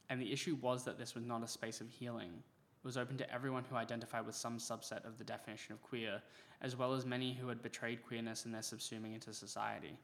and 0.09 0.21
the 0.21 0.31
issue 0.31 0.55
was 0.61 0.83
that 0.85 0.97
this 0.97 1.15
was 1.15 1.25
not 1.25 1.43
a 1.43 1.47
space 1.47 1.81
of 1.81 1.89
healing, 1.89 2.43
It 2.85 2.87
was 2.87 2.97
open 2.97 3.17
to 3.17 3.33
everyone 3.33 3.63
who 3.63 3.77
identified 3.77 4.27
with 4.27 4.35
some 4.35 4.59
subset 4.59 5.03
of 5.05 5.17
the 5.17 5.23
definition 5.23 5.73
of 5.73 5.81
queer, 5.81 6.21
as 6.61 6.75
well 6.75 6.93
as 6.93 7.03
many 7.03 7.33
who 7.33 7.47
had 7.47 7.63
betrayed 7.63 8.05
queerness 8.05 8.45
in 8.45 8.51
their 8.51 8.61
subsuming 8.61 9.15
into 9.15 9.33
society. 9.33 9.97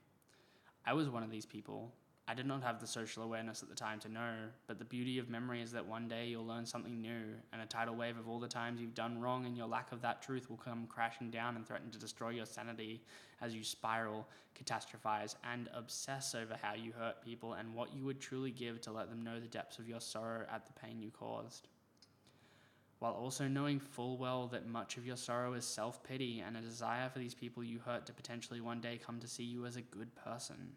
I 0.83 0.93
was 0.93 1.07
one 1.07 1.21
of 1.21 1.29
these 1.29 1.45
people. 1.45 1.93
I 2.31 2.33
did 2.33 2.45
not 2.45 2.63
have 2.63 2.79
the 2.79 2.88
social 2.88 3.23
awareness 3.23 3.61
at 3.61 3.67
the 3.67 3.75
time 3.75 4.00
to 4.00 4.07
know, 4.07 4.31
but 4.65 4.79
the 4.79 4.85
beauty 4.85 5.19
of 5.19 5.29
memory 5.29 5.61
is 5.61 5.73
that 5.73 5.85
one 5.85 6.07
day 6.07 6.27
you'll 6.27 6.45
learn 6.45 6.65
something 6.65 7.01
new, 7.01 7.25
and 7.51 7.61
a 7.61 7.65
tidal 7.65 7.93
wave 7.93 8.17
of 8.17 8.29
all 8.29 8.39
the 8.39 8.47
times 8.47 8.79
you've 8.79 8.95
done 8.95 9.19
wrong 9.19 9.45
and 9.45 9.57
your 9.57 9.67
lack 9.67 9.91
of 9.91 10.01
that 10.03 10.21
truth 10.21 10.50
will 10.50 10.55
come 10.55 10.88
crashing 10.88 11.29
down 11.29 11.57
and 11.57 11.67
threaten 11.67 11.91
to 11.91 12.00
destroy 12.00 12.29
your 12.29 12.45
sanity 12.45 13.01
as 13.41 13.53
you 13.53 13.65
spiral, 13.65 14.29
catastrophize, 14.57 15.35
and 15.51 15.67
obsess 15.75 16.33
over 16.33 16.55
how 16.61 16.73
you 16.73 16.93
hurt 16.97 17.21
people 17.21 17.51
and 17.55 17.75
what 17.75 17.93
you 17.93 18.05
would 18.05 18.21
truly 18.21 18.51
give 18.51 18.79
to 18.79 18.93
let 18.93 19.09
them 19.09 19.25
know 19.25 19.38
the 19.38 19.47
depths 19.47 19.77
of 19.77 19.89
your 19.89 20.00
sorrow 20.00 20.45
at 20.50 20.65
the 20.65 20.79
pain 20.79 21.01
you 21.01 21.11
caused 21.11 21.67
while 23.00 23.13
also 23.13 23.47
knowing 23.47 23.79
full 23.79 24.15
well 24.15 24.47
that 24.47 24.67
much 24.67 24.95
of 24.95 25.05
your 25.05 25.17
sorrow 25.17 25.53
is 25.53 25.65
self 25.65 26.03
pity 26.03 26.39
and 26.39 26.55
a 26.55 26.61
desire 26.61 27.09
for 27.09 27.17
these 27.17 27.33
people 27.33 27.63
you 27.63 27.79
hurt 27.79 28.05
to 28.05 28.13
potentially 28.13 28.61
one 28.61 28.79
day 28.79 28.97
come 29.03 29.19
to 29.19 29.27
see 29.27 29.43
you 29.43 29.65
as 29.65 29.75
a 29.75 29.81
good 29.81 30.13
person. 30.15 30.73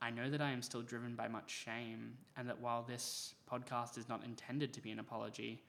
I 0.00 0.10
know 0.10 0.30
that 0.30 0.40
I 0.40 0.50
am 0.50 0.62
still 0.62 0.82
driven 0.82 1.16
by 1.16 1.26
much 1.26 1.50
shame, 1.50 2.16
and 2.36 2.48
that 2.48 2.60
while 2.60 2.82
this 2.82 3.34
podcast 3.50 3.98
is 3.98 4.08
not 4.08 4.24
intended 4.24 4.72
to 4.74 4.80
be 4.80 4.92
an 4.92 5.00
apology, 5.00 5.62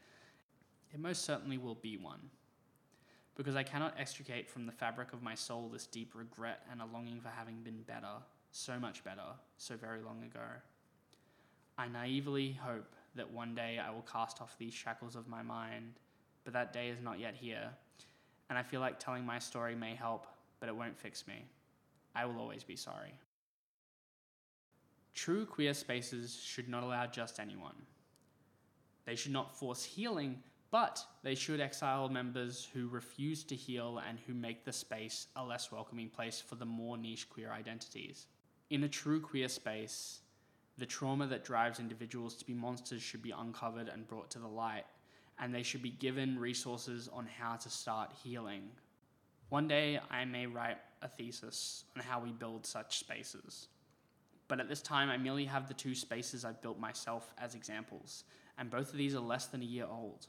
it 0.94 1.00
most 1.00 1.24
certainly 1.26 1.58
will 1.58 1.76
be 1.76 1.98
one. 1.98 2.30
Because 3.36 3.56
I 3.56 3.64
cannot 3.64 3.96
extricate 3.98 4.50
from 4.50 4.66
the 4.66 4.72
fabric 4.72 5.14
of 5.14 5.24
my 5.24 5.34
soul 5.34 5.70
this 5.70 5.88
deep 5.88 6.14
regret 6.14 6.62
and 6.72 6.82
a 6.82 6.86
longing 6.86 7.22
for 7.22 7.30
having 7.30 7.62
been 7.64 7.82
better, 7.84 8.22
so 8.52 8.80
much 8.80 9.04
better, 9.04 9.36
so 9.58 9.76
very 9.76 10.02
long 10.02 10.24
ago. 10.24 10.46
I 11.78 11.88
naively 11.88 12.52
hope 12.52 12.94
that 13.16 13.32
one 13.32 13.56
day 13.56 13.80
I 13.80 13.90
will 13.90 14.06
cast 14.12 14.42
off 14.42 14.58
these 14.60 14.74
shackles 14.74 15.16
of 15.16 15.28
my 15.28 15.42
mind, 15.42 15.94
but 16.44 16.54
that 16.54 16.74
day 16.74 16.90
is 16.90 17.02
not 17.02 17.20
yet 17.20 17.36
here. 17.36 17.70
And 18.50 18.60
I 18.60 18.64
feel 18.64 18.82
like 18.82 19.00
telling 19.00 19.26
my 19.26 19.40
story 19.40 19.76
may 19.76 19.96
help, 19.96 20.28
but 20.60 20.70
it 20.70 20.76
won't 20.76 20.98
fix 20.98 21.26
me. 21.28 21.46
I 22.16 22.26
will 22.26 22.40
always 22.40 22.64
be 22.64 22.76
sorry. 22.76 23.14
True 25.14 25.46
queer 25.46 25.74
spaces 25.74 26.42
should 26.44 26.70
not 26.70 26.84
allow 26.84 27.06
just 27.06 27.40
anyone. 27.40 27.76
They 29.06 29.16
should 29.16 29.32
not 29.32 29.58
force 29.58 29.84
healing, 29.84 30.44
but 30.72 31.04
they 31.24 31.36
should 31.36 31.60
exile 31.60 32.10
members 32.10 32.68
who 32.74 32.88
refuse 32.88 33.44
to 33.46 33.56
heal 33.56 34.02
and 34.08 34.20
who 34.20 34.34
make 34.34 34.66
the 34.66 34.72
space 34.72 35.28
a 35.36 35.44
less 35.44 35.72
welcoming 35.72 36.10
place 36.10 36.40
for 36.40 36.56
the 36.56 36.66
more 36.66 36.98
niche 36.98 37.28
queer 37.30 37.52
identities. 37.52 38.28
In 38.70 38.84
a 38.84 38.90
true 38.90 39.20
queer 39.20 39.50
space, 39.50 40.20
the 40.78 40.86
trauma 40.86 41.26
that 41.28 41.44
drives 41.44 41.80
individuals 41.80 42.36
to 42.36 42.46
be 42.46 42.54
monsters 42.54 43.02
should 43.02 43.24
be 43.24 43.34
uncovered 43.38 43.90
and 43.90 44.08
brought 44.08 44.30
to 44.32 44.40
the 44.40 44.48
light, 44.48 44.86
and 45.40 45.54
they 45.54 45.64
should 45.64 45.82
be 45.82 45.90
given 45.90 46.38
resources 46.40 47.10
on 47.12 47.28
how 47.40 47.56
to 47.56 47.70
start 47.70 48.14
healing. 48.24 48.70
One 49.50 49.68
day 49.68 50.00
I 50.12 50.24
may 50.26 50.46
write 50.46 50.78
a 51.02 51.08
thesis 51.08 51.86
on 51.96 52.04
how 52.04 52.20
we 52.20 52.32
build 52.32 52.66
such 52.66 53.00
spaces. 53.00 53.70
But 54.50 54.60
at 54.60 54.68
this 54.68 54.82
time, 54.82 55.10
I 55.10 55.16
merely 55.16 55.46
have 55.46 55.68
the 55.68 55.74
two 55.74 55.96
spaces 55.96 56.44
I've 56.44 56.62
built 56.62 56.80
myself 56.80 57.34
as 57.38 57.56
examples, 57.56 58.26
and 58.58 58.70
both 58.70 58.92
of 58.92 58.98
these 58.98 59.16
are 59.16 59.22
less 59.22 59.46
than 59.46 59.62
a 59.62 59.66
year 59.66 59.86
old. 59.90 60.28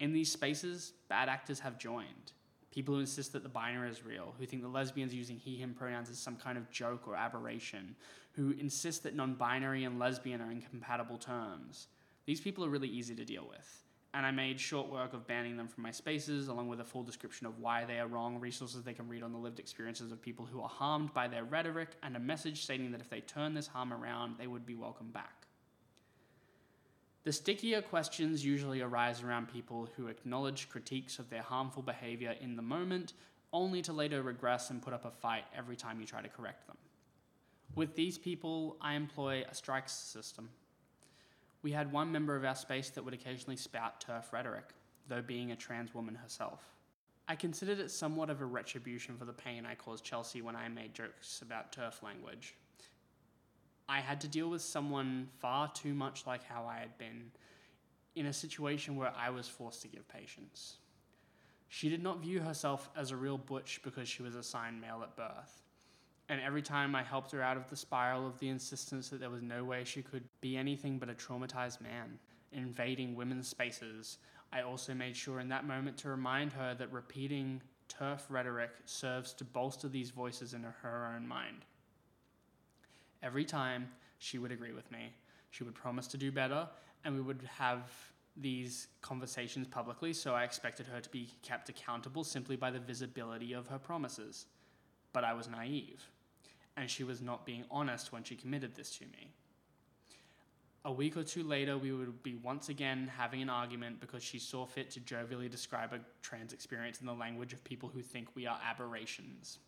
In 0.00 0.12
these 0.12 0.30
spaces, 0.30 0.92
bad 1.08 1.30
actors 1.30 1.60
have 1.60 1.78
joined. 1.78 2.32
People 2.72 2.94
who 2.94 3.00
insist 3.00 3.32
that 3.32 3.44
the 3.44 3.48
binary 3.48 3.90
is 3.90 4.04
real, 4.04 4.34
who 4.38 4.44
think 4.44 4.62
the 4.62 4.68
lesbians 4.68 5.14
using 5.14 5.38
he, 5.38 5.56
him 5.56 5.72
pronouns 5.72 6.10
is 6.10 6.18
some 6.18 6.36
kind 6.36 6.58
of 6.58 6.70
joke 6.70 7.06
or 7.06 7.14
aberration, 7.14 7.94
who 8.32 8.50
insist 8.52 9.04
that 9.04 9.14
non 9.14 9.34
binary 9.34 9.84
and 9.84 10.00
lesbian 10.00 10.40
are 10.40 10.50
incompatible 10.50 11.18
terms. 11.18 11.86
These 12.26 12.40
people 12.40 12.64
are 12.64 12.70
really 12.70 12.88
easy 12.88 13.14
to 13.14 13.24
deal 13.24 13.46
with. 13.48 13.84
And 14.14 14.26
I 14.26 14.30
made 14.30 14.60
short 14.60 14.90
work 14.90 15.14
of 15.14 15.26
banning 15.26 15.56
them 15.56 15.68
from 15.68 15.84
my 15.84 15.90
spaces, 15.90 16.48
along 16.48 16.68
with 16.68 16.80
a 16.80 16.84
full 16.84 17.02
description 17.02 17.46
of 17.46 17.58
why 17.58 17.86
they 17.86 17.98
are 17.98 18.06
wrong, 18.06 18.38
resources 18.38 18.82
they 18.82 18.92
can 18.92 19.08
read 19.08 19.22
on 19.22 19.32
the 19.32 19.38
lived 19.38 19.58
experiences 19.58 20.12
of 20.12 20.20
people 20.20 20.44
who 20.44 20.60
are 20.60 20.68
harmed 20.68 21.14
by 21.14 21.28
their 21.28 21.44
rhetoric, 21.44 21.90
and 22.02 22.14
a 22.14 22.20
message 22.20 22.62
stating 22.62 22.92
that 22.92 23.00
if 23.00 23.08
they 23.08 23.20
turn 23.20 23.54
this 23.54 23.66
harm 23.66 23.92
around, 23.92 24.36
they 24.38 24.46
would 24.46 24.66
be 24.66 24.74
welcome 24.74 25.10
back. 25.10 25.46
The 27.24 27.32
stickier 27.32 27.80
questions 27.80 28.44
usually 28.44 28.80
arise 28.80 29.22
around 29.22 29.48
people 29.52 29.88
who 29.96 30.08
acknowledge 30.08 30.68
critiques 30.68 31.18
of 31.18 31.30
their 31.30 31.42
harmful 31.42 31.82
behavior 31.82 32.34
in 32.40 32.56
the 32.56 32.62
moment, 32.62 33.14
only 33.52 33.80
to 33.82 33.92
later 33.92 34.22
regress 34.22 34.70
and 34.70 34.82
put 34.82 34.92
up 34.92 35.04
a 35.04 35.10
fight 35.10 35.44
every 35.56 35.76
time 35.76 36.00
you 36.00 36.06
try 36.06 36.20
to 36.20 36.28
correct 36.28 36.66
them. 36.66 36.76
With 37.74 37.94
these 37.94 38.18
people, 38.18 38.76
I 38.80 38.94
employ 38.94 39.44
a 39.48 39.54
strikes 39.54 39.92
system. 39.92 40.50
We 41.62 41.72
had 41.72 41.92
one 41.92 42.10
member 42.10 42.34
of 42.34 42.44
our 42.44 42.56
space 42.56 42.90
that 42.90 43.04
would 43.04 43.14
occasionally 43.14 43.56
spout 43.56 44.00
TERF 44.00 44.32
rhetoric, 44.32 44.70
though 45.08 45.22
being 45.22 45.52
a 45.52 45.56
trans 45.56 45.94
woman 45.94 46.14
herself. 46.14 46.60
I 47.28 47.36
considered 47.36 47.78
it 47.78 47.90
somewhat 47.90 48.30
of 48.30 48.40
a 48.40 48.44
retribution 48.44 49.16
for 49.16 49.24
the 49.24 49.32
pain 49.32 49.64
I 49.64 49.76
caused 49.76 50.04
Chelsea 50.04 50.42
when 50.42 50.56
I 50.56 50.68
made 50.68 50.92
jokes 50.92 51.40
about 51.40 51.72
TERF 51.72 52.02
language. 52.02 52.56
I 53.88 54.00
had 54.00 54.20
to 54.22 54.28
deal 54.28 54.50
with 54.50 54.62
someone 54.62 55.28
far 55.38 55.70
too 55.72 55.94
much 55.94 56.26
like 56.26 56.42
how 56.44 56.66
I 56.66 56.78
had 56.78 56.98
been 56.98 57.30
in 58.16 58.26
a 58.26 58.32
situation 58.32 58.96
where 58.96 59.12
I 59.16 59.30
was 59.30 59.48
forced 59.48 59.82
to 59.82 59.88
give 59.88 60.06
patience. 60.08 60.76
She 61.68 61.88
did 61.88 62.02
not 62.02 62.20
view 62.20 62.40
herself 62.40 62.90
as 62.96 63.10
a 63.10 63.16
real 63.16 63.38
butch 63.38 63.80
because 63.82 64.08
she 64.08 64.22
was 64.22 64.34
assigned 64.34 64.80
male 64.80 65.00
at 65.02 65.16
birth. 65.16 65.61
And 66.28 66.40
every 66.40 66.62
time 66.62 66.94
I 66.94 67.02
helped 67.02 67.32
her 67.32 67.42
out 67.42 67.56
of 67.56 67.68
the 67.68 67.76
spiral 67.76 68.26
of 68.26 68.38
the 68.38 68.48
insistence 68.48 69.08
that 69.08 69.20
there 69.20 69.30
was 69.30 69.42
no 69.42 69.64
way 69.64 69.84
she 69.84 70.02
could 70.02 70.24
be 70.40 70.56
anything 70.56 70.98
but 70.98 71.10
a 71.10 71.14
traumatized 71.14 71.80
man, 71.80 72.18
invading 72.52 73.14
women's 73.14 73.48
spaces, 73.48 74.18
I 74.52 74.62
also 74.62 74.94
made 74.94 75.16
sure 75.16 75.40
in 75.40 75.48
that 75.48 75.66
moment 75.66 75.96
to 75.98 76.10
remind 76.10 76.52
her 76.52 76.74
that 76.74 76.92
repeating 76.92 77.62
TERF 77.88 78.20
rhetoric 78.28 78.70
serves 78.84 79.32
to 79.34 79.44
bolster 79.44 79.88
these 79.88 80.10
voices 80.10 80.54
in 80.54 80.62
her 80.62 81.12
own 81.14 81.26
mind. 81.26 81.64
Every 83.22 83.44
time 83.44 83.88
she 84.18 84.38
would 84.38 84.52
agree 84.52 84.72
with 84.72 84.90
me, 84.90 85.12
she 85.50 85.64
would 85.64 85.74
promise 85.74 86.06
to 86.08 86.16
do 86.16 86.30
better, 86.30 86.68
and 87.04 87.14
we 87.14 87.20
would 87.20 87.48
have 87.58 87.90
these 88.36 88.88
conversations 89.00 89.66
publicly, 89.66 90.12
so 90.12 90.34
I 90.34 90.44
expected 90.44 90.86
her 90.86 91.00
to 91.00 91.10
be 91.10 91.28
kept 91.42 91.68
accountable 91.68 92.24
simply 92.24 92.56
by 92.56 92.70
the 92.70 92.80
visibility 92.80 93.52
of 93.52 93.66
her 93.68 93.78
promises. 93.78 94.46
But 95.12 95.24
I 95.24 95.34
was 95.34 95.48
naive, 95.48 96.02
and 96.76 96.88
she 96.88 97.04
was 97.04 97.20
not 97.20 97.44
being 97.44 97.64
honest 97.70 98.12
when 98.12 98.24
she 98.24 98.36
committed 98.36 98.74
this 98.74 98.96
to 98.98 99.04
me. 99.04 99.32
A 100.84 100.92
week 100.92 101.16
or 101.16 101.22
two 101.22 101.44
later, 101.44 101.78
we 101.78 101.92
would 101.92 102.24
be 102.24 102.34
once 102.34 102.68
again 102.68 103.08
having 103.16 103.40
an 103.40 103.48
argument 103.48 104.00
because 104.00 104.22
she 104.22 104.40
saw 104.40 104.66
fit 104.66 104.90
to 104.90 105.00
jovially 105.00 105.48
describe 105.48 105.92
a 105.92 106.00
trans 106.22 106.52
experience 106.52 107.00
in 107.00 107.06
the 107.06 107.14
language 107.14 107.52
of 107.52 107.62
people 107.62 107.88
who 107.88 108.02
think 108.02 108.28
we 108.34 108.46
are 108.46 108.58
aberrations. 108.68 109.58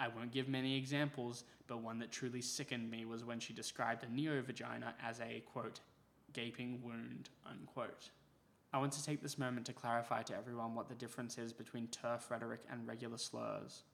I 0.00 0.08
won't 0.08 0.32
give 0.32 0.48
many 0.48 0.76
examples, 0.76 1.44
but 1.68 1.80
one 1.80 2.00
that 2.00 2.10
truly 2.10 2.40
sickened 2.40 2.90
me 2.90 3.04
was 3.04 3.24
when 3.24 3.38
she 3.38 3.52
described 3.52 4.02
a 4.02 4.12
neo 4.12 4.42
vagina 4.42 4.94
as 5.00 5.20
a 5.20 5.44
quote, 5.52 5.78
gaping 6.32 6.80
wound, 6.82 7.28
unquote. 7.48 8.10
I 8.72 8.78
want 8.78 8.92
to 8.94 9.04
take 9.04 9.22
this 9.22 9.38
moment 9.38 9.66
to 9.66 9.72
clarify 9.72 10.22
to 10.22 10.36
everyone 10.36 10.74
what 10.74 10.88
the 10.88 10.96
difference 10.96 11.38
is 11.38 11.52
between 11.52 11.86
TERF 11.86 12.30
rhetoric 12.30 12.62
and 12.68 12.88
regular 12.88 13.18
slurs. 13.18 13.84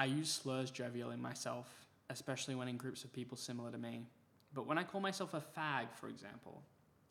I 0.00 0.06
use 0.06 0.30
slurs 0.30 0.70
jovially 0.70 1.18
myself, 1.18 1.68
especially 2.08 2.54
when 2.54 2.68
in 2.68 2.78
groups 2.78 3.04
of 3.04 3.12
people 3.12 3.36
similar 3.36 3.70
to 3.70 3.76
me. 3.76 4.06
But 4.54 4.66
when 4.66 4.78
I 4.78 4.82
call 4.82 5.02
myself 5.02 5.34
a 5.34 5.42
fag, 5.42 5.92
for 5.92 6.08
example, 6.08 6.62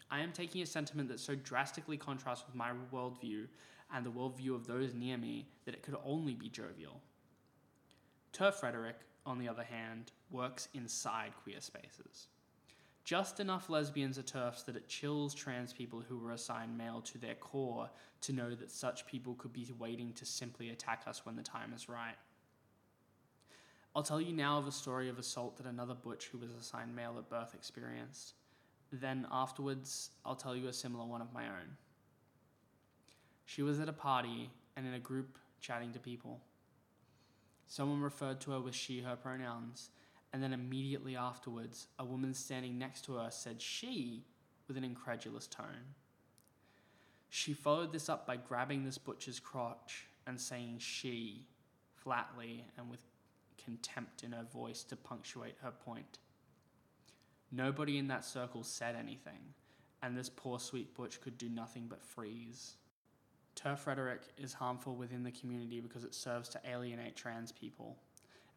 I 0.10 0.22
am 0.22 0.32
taking 0.32 0.64
a 0.64 0.66
sentiment 0.66 1.08
that 1.10 1.20
so 1.20 1.36
drastically 1.36 1.98
contrasts 1.98 2.48
with 2.48 2.56
my 2.56 2.72
worldview 2.92 3.46
and 3.94 4.04
the 4.04 4.10
worldview 4.10 4.56
of 4.56 4.66
those 4.66 4.96
near 4.96 5.20
me 5.20 5.48
that 5.66 5.76
it 5.76 5.84
could 5.84 5.98
only 6.04 6.34
be 6.34 6.50
jovial. 6.50 7.00
TERF 8.34 8.64
rhetoric, 8.64 8.96
on 9.24 9.38
the 9.38 9.50
other 9.50 9.64
hand, 9.64 10.12
works 10.32 10.68
inside 10.74 11.34
queer 11.44 11.62
spaces. 11.62 12.30
Just 13.04 13.40
enough 13.40 13.70
lesbians 13.70 14.18
are 14.18 14.24
TERFs 14.24 14.66
that 14.66 14.76
it 14.76 14.88
chills 14.88 15.36
trans 15.36 15.74
people 15.74 16.02
who 16.02 16.18
were 16.18 16.32
assigned 16.32 16.76
male 16.76 17.02
to 17.02 17.20
their 17.20 17.36
core 17.36 17.88
to 18.22 18.34
know 18.34 18.56
that 18.56 18.72
such 18.72 19.06
people 19.06 19.36
could 19.36 19.54
be 19.54 19.72
waiting 19.78 20.12
to 20.14 20.26
simply 20.26 20.72
attack 20.72 21.04
us 21.06 21.24
when 21.24 21.36
the 21.36 21.44
time 21.44 21.72
is 21.76 21.88
right. 21.88 22.16
I'll 23.96 24.04
tell 24.04 24.22
you 24.22 24.34
now 24.34 24.58
of 24.58 24.68
a 24.68 24.72
story 24.72 25.10
of 25.10 25.18
assault 25.18 25.58
that 25.58 25.66
another 25.66 25.96
butch 25.96 26.28
who 26.28 26.38
was 26.38 26.52
assigned 26.52 26.96
male 26.96 27.16
at 27.18 27.30
birth 27.30 27.54
experienced. 27.56 28.34
Then 28.92 29.28
afterwards, 29.32 30.12
I'll 30.26 30.36
tell 30.36 30.56
you 30.56 30.68
a 30.68 30.74
similar 30.74 31.06
one 31.06 31.22
of 31.22 31.34
my 31.34 31.46
own. 31.46 31.78
She 33.46 33.62
was 33.64 33.80
at 33.80 33.90
a 33.90 33.94
party 33.94 34.52
and 34.76 34.86
in 34.86 34.94
a 34.94 35.00
group 35.00 35.38
chatting 35.60 35.92
to 35.94 36.00
people. 36.00 36.40
Someone 37.68 38.02
referred 38.02 38.42
to 38.42 38.52
her 38.52 38.60
with 38.60 38.76
she, 38.76 39.02
her 39.02 39.16
pronouns, 39.16 39.90
and 40.34 40.42
then 40.42 40.54
immediately 40.54 41.16
afterwards, 41.16 41.88
a 41.98 42.06
woman 42.06 42.34
standing 42.34 42.78
next 42.78 43.06
to 43.06 43.16
her 43.16 43.30
said 43.32 43.62
she 43.62 44.24
with 44.68 44.78
an 44.78 44.84
incredulous 44.84 45.48
tone. 45.48 45.96
She 47.30 47.54
followed 47.54 47.92
this 47.92 48.10
up 48.10 48.26
by 48.26 48.38
grabbing 48.38 48.86
this 48.86 48.98
butcher's 48.98 49.40
crotch 49.40 50.06
and 50.26 50.40
saying 50.40 50.78
she 50.80 51.46
flatly 51.96 52.66
and 52.78 52.90
with 52.90 53.00
contempt 53.64 54.24
in 54.24 54.32
her 54.32 54.44
voice 54.44 54.84
to 54.86 54.96
punctuate 54.96 55.56
her 55.62 55.72
point. 55.72 56.20
Nobody 57.52 57.98
in 57.98 58.08
that 58.08 58.26
circle 58.26 58.64
said 58.64 58.96
anything, 58.96 59.54
and 60.04 60.16
this 60.16 60.30
poor 60.30 60.60
sweet 60.60 60.96
butch 60.96 61.20
could 61.22 61.38
do 61.38 61.50
nothing 61.50 61.88
but 61.88 62.04
freeze. 62.04 62.76
TERF 63.56 63.88
rhetoric 63.88 64.22
is 64.38 64.54
harmful 64.54 64.96
within 64.96 65.24
the 65.24 65.32
community 65.32 65.82
because 65.82 66.04
it 66.04 66.14
serves 66.14 66.48
to 66.50 66.62
alienate 66.66 67.16
trans 67.16 67.52
people, 67.52 67.98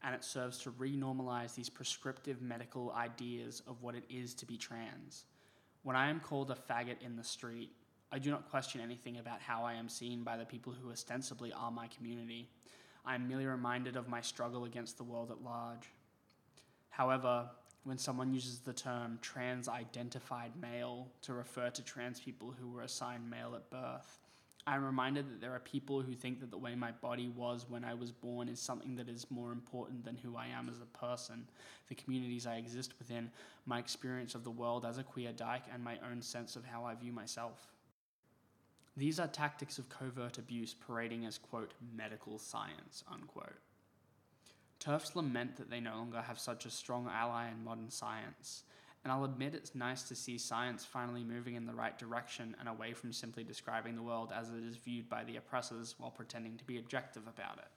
and 0.03 0.15
it 0.15 0.25
serves 0.25 0.59
to 0.59 0.71
renormalize 0.71 1.55
these 1.55 1.71
prescriptive 1.71 2.43
medical 2.43 2.93
ideas 2.93 3.63
of 3.67 3.83
what 3.83 3.95
it 3.95 4.05
is 4.11 4.35
to 4.35 4.47
be 4.47 4.57
trans. 4.57 5.25
When 5.83 5.97
I 5.97 6.11
am 6.11 6.21
called 6.21 6.51
a 6.51 6.55
faggot 6.55 7.03
in 7.05 7.17
the 7.17 7.25
street, 7.25 7.73
I 8.13 8.19
do 8.19 8.31
not 8.31 8.51
question 8.51 8.81
anything 8.81 9.19
about 9.19 9.41
how 9.41 9.65
I 9.65 9.73
am 9.73 9.89
seen 9.89 10.23
by 10.23 10.37
the 10.37 10.45
people 10.45 10.73
who 10.73 10.93
ostensibly 10.93 11.53
are 11.53 11.71
my 11.71 11.89
community. 11.89 12.51
I 13.05 13.15
am 13.15 13.29
merely 13.29 13.47
reminded 13.47 13.97
of 13.97 14.09
my 14.09 14.21
struggle 14.21 14.65
against 14.65 14.97
the 14.97 15.05
world 15.05 15.31
at 15.31 15.43
large. 15.43 15.89
However, 16.91 17.49
when 17.85 17.99
someone 17.99 18.33
uses 18.33 18.61
the 18.61 18.73
term 18.73 19.19
trans 19.23 19.69
identified 19.69 20.53
male 20.61 21.09
to 21.23 21.33
refer 21.33 21.71
to 21.71 21.83
trans 21.83 22.21
people 22.21 22.55
who 22.59 22.69
were 22.69 22.83
assigned 22.83 23.29
male 23.29 23.55
at 23.57 23.71
birth, 23.71 24.21
I'm 24.65 24.85
reminded 24.85 25.29
that 25.29 25.41
there 25.41 25.55
are 25.55 25.61
people 25.61 26.03
who 26.03 26.15
think 26.15 26.39
that 26.41 26.53
the 26.53 26.59
way 26.59 26.77
my 26.77 26.93
body 26.93 27.27
was 27.29 27.67
when 27.69 27.83
I 27.83 27.95
was 27.95 28.13
born 28.13 28.49
is 28.49 28.61
something 28.61 28.95
that 28.95 29.09
is 29.09 29.29
more 29.29 29.51
important 29.51 30.05
than 30.05 30.17
who 30.17 30.37
I 30.37 30.47
am 30.47 30.69
as 30.69 30.81
a 30.81 30.99
person, 30.99 31.49
the 31.89 31.97
communities 31.97 32.47
I 32.47 32.57
exist 32.57 32.95
within, 33.01 33.33
my 33.67 33.81
experience 33.81 34.37
of 34.37 34.45
the 34.45 34.53
world 34.53 34.85
as 34.85 34.99
a 34.99 35.03
queer 35.03 35.33
dyke, 35.33 35.65
and 35.73 35.83
my 35.83 35.99
own 36.09 36.23
sense 36.23 36.55
of 36.55 36.65
how 36.65 36.85
I 36.85 36.95
view 36.95 37.13
myself. 37.13 37.72
These 38.97 39.19
are 39.19 39.27
tactics 39.27 39.79
of 39.79 39.89
covert 39.89 40.39
abuse 40.39 40.75
parading 40.75 41.25
as, 41.25 41.39
quote, 41.39 41.73
medical 41.97 42.39
science, 42.39 43.05
unquote. 43.11 43.59
TERFs 44.81 45.15
lament 45.15 45.57
that 45.57 45.71
they 45.71 45.81
no 45.81 45.97
longer 45.97 46.21
have 46.21 46.39
such 46.39 46.67
a 46.67 46.71
strong 46.71 47.09
ally 47.09 47.49
in 47.49 47.65
modern 47.65 47.91
science, 47.91 48.65
and 49.03 49.13
I'll 49.13 49.25
admit 49.25 49.55
it's 49.55 49.75
nice 49.75 50.03
to 50.05 50.15
see 50.15 50.39
science 50.39 50.85
finally 50.85 51.25
moving 51.25 51.55
in 51.55 51.67
the 51.67 51.75
right 51.75 51.99
direction 51.99 52.55
and 52.61 52.69
away 52.69 52.93
from 52.93 53.13
simply 53.13 53.45
describing 53.45 53.97
the 53.97 54.03
world 54.03 54.33
as 54.35 54.51
it 54.51 54.63
is 54.63 54.77
viewed 54.77 55.09
by 55.09 55.25
the 55.25 55.37
oppressors 55.37 55.95
while 55.99 56.11
pretending 56.11 56.57
to 56.59 56.65
be 56.65 56.79
objective 56.79 57.27
about 57.27 57.59
it. 57.59 57.71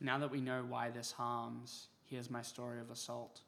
Now 0.00 0.18
that 0.18 0.30
we 0.30 0.40
know 0.40 0.64
why 0.66 0.90
this 0.90 1.12
harms, 1.12 1.88
here's 2.04 2.30
my 2.30 2.42
story 2.42 2.80
of 2.80 2.90
assault. 2.90 3.40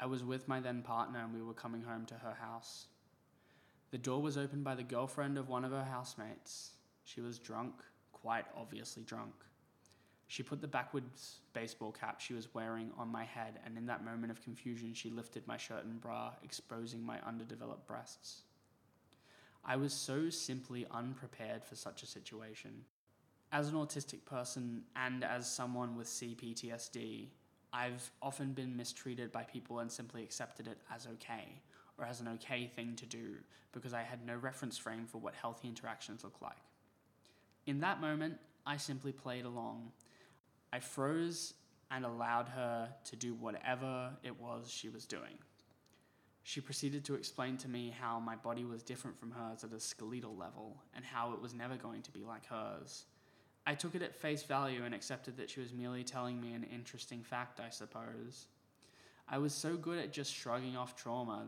I 0.00 0.06
was 0.06 0.24
with 0.24 0.48
my 0.48 0.60
then 0.60 0.82
partner 0.82 1.20
and 1.20 1.34
we 1.34 1.42
were 1.42 1.54
coming 1.54 1.82
home 1.82 2.06
to 2.06 2.14
her 2.14 2.34
house. 2.40 2.86
The 3.90 3.98
door 3.98 4.20
was 4.20 4.36
opened 4.36 4.64
by 4.64 4.74
the 4.74 4.82
girlfriend 4.82 5.38
of 5.38 5.48
one 5.48 5.64
of 5.64 5.72
her 5.72 5.84
housemates. 5.84 6.72
She 7.04 7.20
was 7.20 7.38
drunk, 7.38 7.74
quite 8.12 8.44
obviously 8.54 9.02
drunk. 9.02 9.32
She 10.26 10.42
put 10.42 10.60
the 10.60 10.68
backwards 10.68 11.40
baseball 11.54 11.90
cap 11.90 12.20
she 12.20 12.34
was 12.34 12.52
wearing 12.54 12.90
on 12.98 13.08
my 13.08 13.24
head, 13.24 13.60
and 13.64 13.78
in 13.78 13.86
that 13.86 14.04
moment 14.04 14.30
of 14.30 14.42
confusion, 14.42 14.92
she 14.92 15.08
lifted 15.08 15.46
my 15.46 15.56
shirt 15.56 15.84
and 15.86 15.98
bra, 15.98 16.32
exposing 16.44 17.02
my 17.02 17.18
underdeveloped 17.26 17.86
breasts. 17.86 18.42
I 19.64 19.76
was 19.76 19.94
so 19.94 20.28
simply 20.28 20.86
unprepared 20.90 21.64
for 21.64 21.76
such 21.76 22.02
a 22.02 22.06
situation. 22.06 22.84
As 23.52 23.68
an 23.68 23.74
autistic 23.74 24.26
person 24.26 24.82
and 24.96 25.24
as 25.24 25.50
someone 25.50 25.96
with 25.96 26.06
CPTSD, 26.06 27.28
I've 27.72 28.10
often 28.20 28.52
been 28.52 28.76
mistreated 28.76 29.32
by 29.32 29.44
people 29.44 29.78
and 29.78 29.90
simply 29.90 30.22
accepted 30.22 30.68
it 30.68 30.78
as 30.94 31.06
okay, 31.06 31.62
or 31.98 32.04
as 32.04 32.20
an 32.20 32.28
okay 32.28 32.70
thing 32.74 32.94
to 32.96 33.06
do, 33.06 33.34
because 33.72 33.92
I 33.92 34.02
had 34.02 34.24
no 34.24 34.36
reference 34.36 34.78
frame 34.78 35.06
for 35.06 35.18
what 35.18 35.34
healthy 35.34 35.68
interactions 35.68 36.24
look 36.24 36.40
like. 36.40 36.56
In 37.66 37.80
that 37.80 38.00
moment, 38.00 38.38
I 38.64 38.76
simply 38.76 39.12
played 39.12 39.44
along 39.44 39.92
I 40.72 40.80
froze 40.80 41.54
and 41.90 42.04
allowed 42.04 42.48
her 42.48 42.90
to 43.04 43.16
do 43.16 43.34
whatever 43.34 44.10
it 44.22 44.38
was 44.38 44.70
she 44.70 44.88
was 44.88 45.06
doing. 45.06 45.38
She 46.42 46.60
proceeded 46.60 47.04
to 47.06 47.14
explain 47.14 47.56
to 47.58 47.68
me 47.68 47.94
how 47.98 48.18
my 48.18 48.36
body 48.36 48.64
was 48.64 48.82
different 48.82 49.18
from 49.18 49.30
hers 49.30 49.64
at 49.64 49.72
a 49.72 49.80
skeletal 49.80 50.36
level 50.36 50.82
and 50.94 51.04
how 51.04 51.32
it 51.32 51.40
was 51.40 51.54
never 51.54 51.76
going 51.76 52.02
to 52.02 52.10
be 52.10 52.24
like 52.24 52.46
hers. 52.46 53.04
I 53.66 53.74
took 53.74 53.94
it 53.94 54.02
at 54.02 54.14
face 54.14 54.42
value 54.42 54.84
and 54.84 54.94
accepted 54.94 55.36
that 55.36 55.50
she 55.50 55.60
was 55.60 55.72
merely 55.72 56.04
telling 56.04 56.40
me 56.40 56.54
an 56.54 56.64
interesting 56.64 57.22
fact, 57.22 57.60
I 57.60 57.68
suppose. 57.68 58.46
I 59.28 59.38
was 59.38 59.52
so 59.52 59.76
good 59.76 59.98
at 59.98 60.12
just 60.12 60.32
shrugging 60.32 60.76
off 60.76 60.96
trauma 60.96 61.46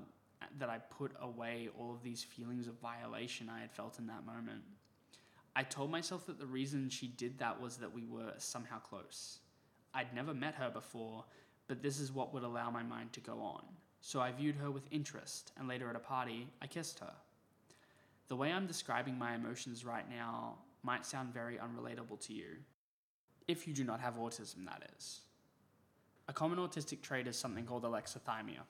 that 0.59 0.71
I 0.71 0.79
put 0.79 1.13
away 1.21 1.69
all 1.79 1.93
of 1.93 2.03
these 2.03 2.23
feelings 2.23 2.67
of 2.67 2.75
violation 2.81 3.49
I 3.49 3.61
had 3.61 3.73
felt 3.73 3.99
in 3.99 4.07
that 4.07 4.27
moment. 4.27 4.63
I 5.55 5.63
told 5.63 5.91
myself 5.91 6.27
that 6.27 6.39
the 6.39 6.47
reason 6.47 6.89
she 6.89 7.09
did 7.09 7.39
that 7.39 7.61
was 7.61 7.77
that 7.79 7.93
we 7.93 8.05
were 8.05 8.33
somehow 8.39 8.79
close. 8.79 9.41
I'd 9.93 10.15
never 10.15 10.33
met 10.33 10.55
her 10.55 10.71
before, 10.71 11.25
but 11.67 11.83
this 11.83 11.99
is 11.99 12.13
what 12.13 12.33
would 12.33 12.45
allow 12.45 12.71
my 12.71 12.83
mind 12.83 13.13
to 13.15 13.21
go 13.21 13.41
on. 13.41 13.65
So 14.01 14.21
I 14.21 14.33
viewed 14.33 14.57
her 14.57 14.71
with 14.71 14.89
interest, 14.91 15.53
and 15.59 15.69
later 15.69 15.91
at 15.91 15.97
a 15.97 16.01
party, 16.01 16.49
I 16.63 16.67
kissed 16.67 17.01
her. 17.01 17.13
The 18.29 18.37
way 18.37 18.53
I'm 18.53 18.67
describing 18.67 19.19
my 19.19 19.35
emotions 19.35 19.85
right 19.85 20.09
now 20.09 20.59
might 20.83 21.05
sound 21.05 21.35
very 21.35 21.59
unrelatable 21.59 22.25
to 22.27 22.33
you. 22.33 22.57
If 23.49 23.67
you 23.67 23.75
do 23.75 23.85
not 23.85 24.01
have 24.01 24.15
autism, 24.15 24.65
that 24.67 24.89
is. 24.97 25.21
A 26.29 26.33
common 26.33 26.59
autistic 26.59 27.03
trait 27.03 27.27
is 27.27 27.37
something 27.37 27.67
called 27.67 27.83
alexithymia. 27.83 28.61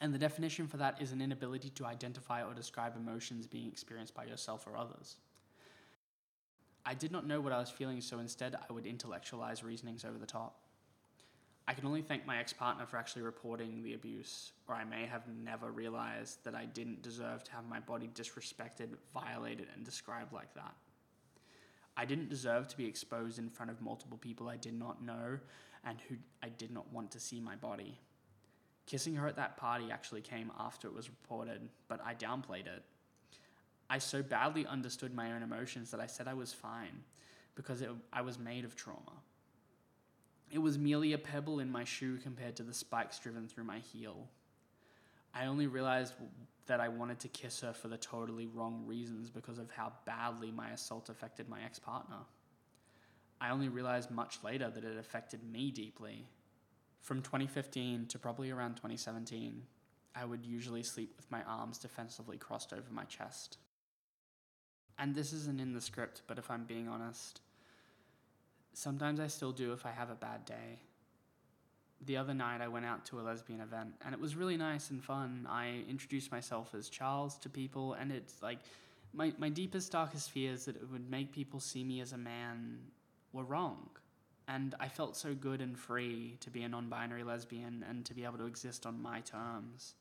And 0.00 0.12
the 0.12 0.18
definition 0.18 0.66
for 0.66 0.76
that 0.76 1.00
is 1.00 1.12
an 1.12 1.22
inability 1.22 1.70
to 1.70 1.86
identify 1.86 2.42
or 2.42 2.52
describe 2.52 2.96
emotions 2.96 3.46
being 3.46 3.68
experienced 3.68 4.14
by 4.14 4.24
yourself 4.24 4.66
or 4.66 4.76
others. 4.76 5.16
I 6.84 6.94
did 6.94 7.10
not 7.10 7.26
know 7.26 7.40
what 7.40 7.52
I 7.52 7.58
was 7.58 7.70
feeling, 7.70 8.00
so 8.00 8.18
instead 8.18 8.54
I 8.54 8.72
would 8.72 8.86
intellectualize 8.86 9.64
reasonings 9.64 10.04
over 10.04 10.18
the 10.18 10.26
top. 10.26 10.60
I 11.68 11.74
can 11.74 11.86
only 11.86 12.02
thank 12.02 12.24
my 12.26 12.38
ex 12.38 12.52
partner 12.52 12.86
for 12.86 12.96
actually 12.96 13.22
reporting 13.22 13.82
the 13.82 13.94
abuse, 13.94 14.52
or 14.68 14.76
I 14.76 14.84
may 14.84 15.04
have 15.06 15.22
never 15.42 15.72
realized 15.72 16.44
that 16.44 16.54
I 16.54 16.66
didn't 16.66 17.02
deserve 17.02 17.42
to 17.44 17.52
have 17.52 17.66
my 17.68 17.80
body 17.80 18.08
disrespected, 18.14 18.90
violated, 19.12 19.66
and 19.74 19.84
described 19.84 20.32
like 20.32 20.54
that. 20.54 20.74
I 21.96 22.04
didn't 22.04 22.28
deserve 22.28 22.68
to 22.68 22.76
be 22.76 22.86
exposed 22.86 23.38
in 23.38 23.48
front 23.48 23.70
of 23.70 23.80
multiple 23.80 24.18
people 24.18 24.48
I 24.48 24.58
did 24.58 24.78
not 24.78 25.02
know 25.02 25.38
and 25.84 25.98
who 26.08 26.16
I 26.42 26.50
did 26.50 26.70
not 26.70 26.92
want 26.92 27.10
to 27.12 27.20
see 27.20 27.40
my 27.40 27.56
body. 27.56 27.98
Kissing 28.86 29.16
her 29.16 29.26
at 29.26 29.36
that 29.36 29.56
party 29.56 29.90
actually 29.90 30.20
came 30.20 30.50
after 30.58 30.88
it 30.88 30.94
was 30.94 31.10
reported, 31.10 31.68
but 31.88 32.00
I 32.04 32.14
downplayed 32.14 32.66
it 32.66 32.82
I 33.88 33.98
so 33.98 34.22
badly 34.22 34.66
understood 34.66 35.14
my 35.14 35.32
own 35.32 35.42
emotions 35.42 35.90
that 35.92 36.00
I 36.00 36.06
said 36.06 36.26
I 36.26 36.34
was 36.34 36.52
fine 36.52 37.04
because 37.54 37.82
it, 37.82 37.90
I 38.12 38.22
was 38.22 38.38
made 38.38 38.64
of 38.64 38.74
trauma. 38.74 39.12
It 40.50 40.58
was 40.58 40.78
merely 40.78 41.12
a 41.12 41.18
pebble 41.18 41.60
in 41.60 41.70
my 41.70 41.84
shoe 41.84 42.18
compared 42.18 42.56
to 42.56 42.62
the 42.62 42.74
spikes 42.74 43.18
driven 43.18 43.48
through 43.48 43.64
my 43.64 43.78
heel. 43.78 44.28
I 45.34 45.46
only 45.46 45.66
realized 45.66 46.14
that 46.66 46.80
I 46.80 46.88
wanted 46.88 47.20
to 47.20 47.28
kiss 47.28 47.60
her 47.60 47.72
for 47.72 47.88
the 47.88 47.96
totally 47.96 48.46
wrong 48.46 48.84
reasons 48.86 49.30
because 49.30 49.58
of 49.58 49.70
how 49.70 49.92
badly 50.04 50.50
my 50.50 50.70
assault 50.70 51.08
affected 51.08 51.48
my 51.48 51.62
ex 51.62 51.78
partner. 51.78 52.16
I 53.40 53.48
I 53.48 53.50
only 53.50 53.68
realized 53.68 54.10
much 54.10 54.38
later 54.42 54.70
that 54.70 54.82
it 54.82 54.98
affected 54.98 55.44
me 55.44 55.70
deeply. 55.70 56.26
From 57.06 57.22
2015 57.22 58.06
to 58.06 58.18
probably 58.18 58.50
around 58.50 58.74
2017, 58.74 59.62
I 60.16 60.24
would 60.24 60.44
usually 60.44 60.82
sleep 60.82 61.14
with 61.16 61.30
my 61.30 61.40
arms 61.44 61.78
defensively 61.78 62.36
crossed 62.36 62.72
over 62.72 62.90
my 62.90 63.04
chest. 63.04 63.58
And 64.98 65.14
this 65.14 65.32
isn't 65.32 65.60
in 65.60 65.72
the 65.72 65.80
script, 65.80 66.22
but 66.26 66.36
if 66.36 66.50
I'm 66.50 66.64
being 66.64 66.88
honest, 66.88 67.42
sometimes 68.72 69.20
I 69.20 69.28
still 69.28 69.52
do 69.52 69.72
if 69.72 69.86
I 69.86 69.92
have 69.92 70.10
a 70.10 70.16
bad 70.16 70.44
day. 70.46 70.80
The 72.06 72.16
other 72.16 72.34
night, 72.34 72.60
I 72.60 72.66
went 72.66 72.86
out 72.86 73.04
to 73.06 73.20
a 73.20 73.22
lesbian 73.22 73.60
event, 73.60 73.94
and 74.04 74.12
it 74.12 74.20
was 74.20 74.34
really 74.34 74.56
nice 74.56 74.90
and 74.90 75.00
fun. 75.00 75.46
I 75.48 75.84
introduced 75.88 76.32
myself 76.32 76.74
as 76.74 76.88
Charles 76.88 77.38
to 77.38 77.48
people, 77.48 77.92
and 77.92 78.10
it's 78.10 78.42
like 78.42 78.58
my, 79.14 79.32
my 79.38 79.48
deepest, 79.48 79.92
darkest 79.92 80.32
fears 80.32 80.64
that 80.64 80.74
it 80.74 80.90
would 80.90 81.08
make 81.08 81.30
people 81.30 81.60
see 81.60 81.84
me 81.84 82.00
as 82.00 82.12
a 82.12 82.18
man 82.18 82.80
were 83.32 83.44
wrong. 83.44 83.90
And 84.48 84.74
I 84.78 84.88
felt 84.88 85.16
so 85.16 85.34
good 85.34 85.60
and 85.60 85.76
free 85.76 86.36
to 86.40 86.50
be 86.50 86.62
a 86.62 86.68
non 86.68 86.88
binary 86.88 87.24
lesbian 87.24 87.84
and 87.88 88.04
to 88.06 88.14
be 88.14 88.24
able 88.24 88.38
to 88.38 88.46
exist 88.46 88.86
on 88.86 89.02
my 89.02 89.20
terms. 89.20 89.94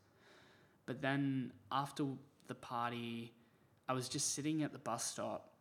But 0.85 1.01
then 1.01 1.51
after 1.71 2.05
the 2.47 2.55
party, 2.55 3.33
I 3.89 3.93
was 3.93 4.07
just 4.07 4.33
sitting 4.33 4.61
at 4.63 4.71
the 4.71 4.77
bus 4.79 5.03
stop 5.03 5.51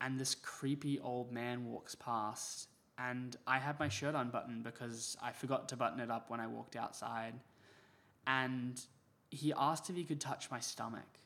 and 0.00 0.20
this 0.20 0.34
creepy 0.34 1.00
old 1.00 1.32
man 1.32 1.64
walks 1.66 1.94
past 1.94 2.68
and 2.98 3.36
I 3.46 3.58
had 3.58 3.78
my 3.78 3.88
shirt 3.88 4.14
unbuttoned 4.14 4.62
because 4.62 5.16
I 5.22 5.32
forgot 5.32 5.68
to 5.70 5.76
button 5.76 6.00
it 6.00 6.10
up 6.10 6.30
when 6.30 6.40
I 6.40 6.46
walked 6.46 6.76
outside. 6.76 7.34
And 8.26 8.80
he 9.30 9.52
asked 9.56 9.90
if 9.90 9.96
he 9.96 10.04
could 10.04 10.20
touch 10.20 10.50
my 10.50 10.60
stomach. 10.60 11.18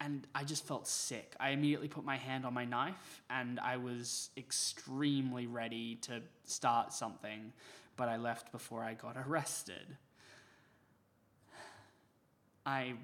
And 0.00 0.26
I 0.34 0.44
just 0.44 0.66
felt 0.66 0.86
sick. 0.86 1.34
I 1.40 1.50
immediately 1.50 1.88
put 1.88 2.04
my 2.04 2.16
hand 2.16 2.44
on 2.44 2.52
my 2.52 2.64
knife 2.64 3.22
and 3.30 3.58
I 3.60 3.76
was 3.78 4.30
extremely 4.36 5.46
ready 5.46 5.96
to 6.02 6.20
start 6.44 6.92
something, 6.92 7.52
but 7.96 8.08
I 8.08 8.16
left 8.16 8.52
before 8.52 8.82
I 8.82 8.94
got 8.94 9.16
arrested. 9.26 9.96
I 12.66 12.94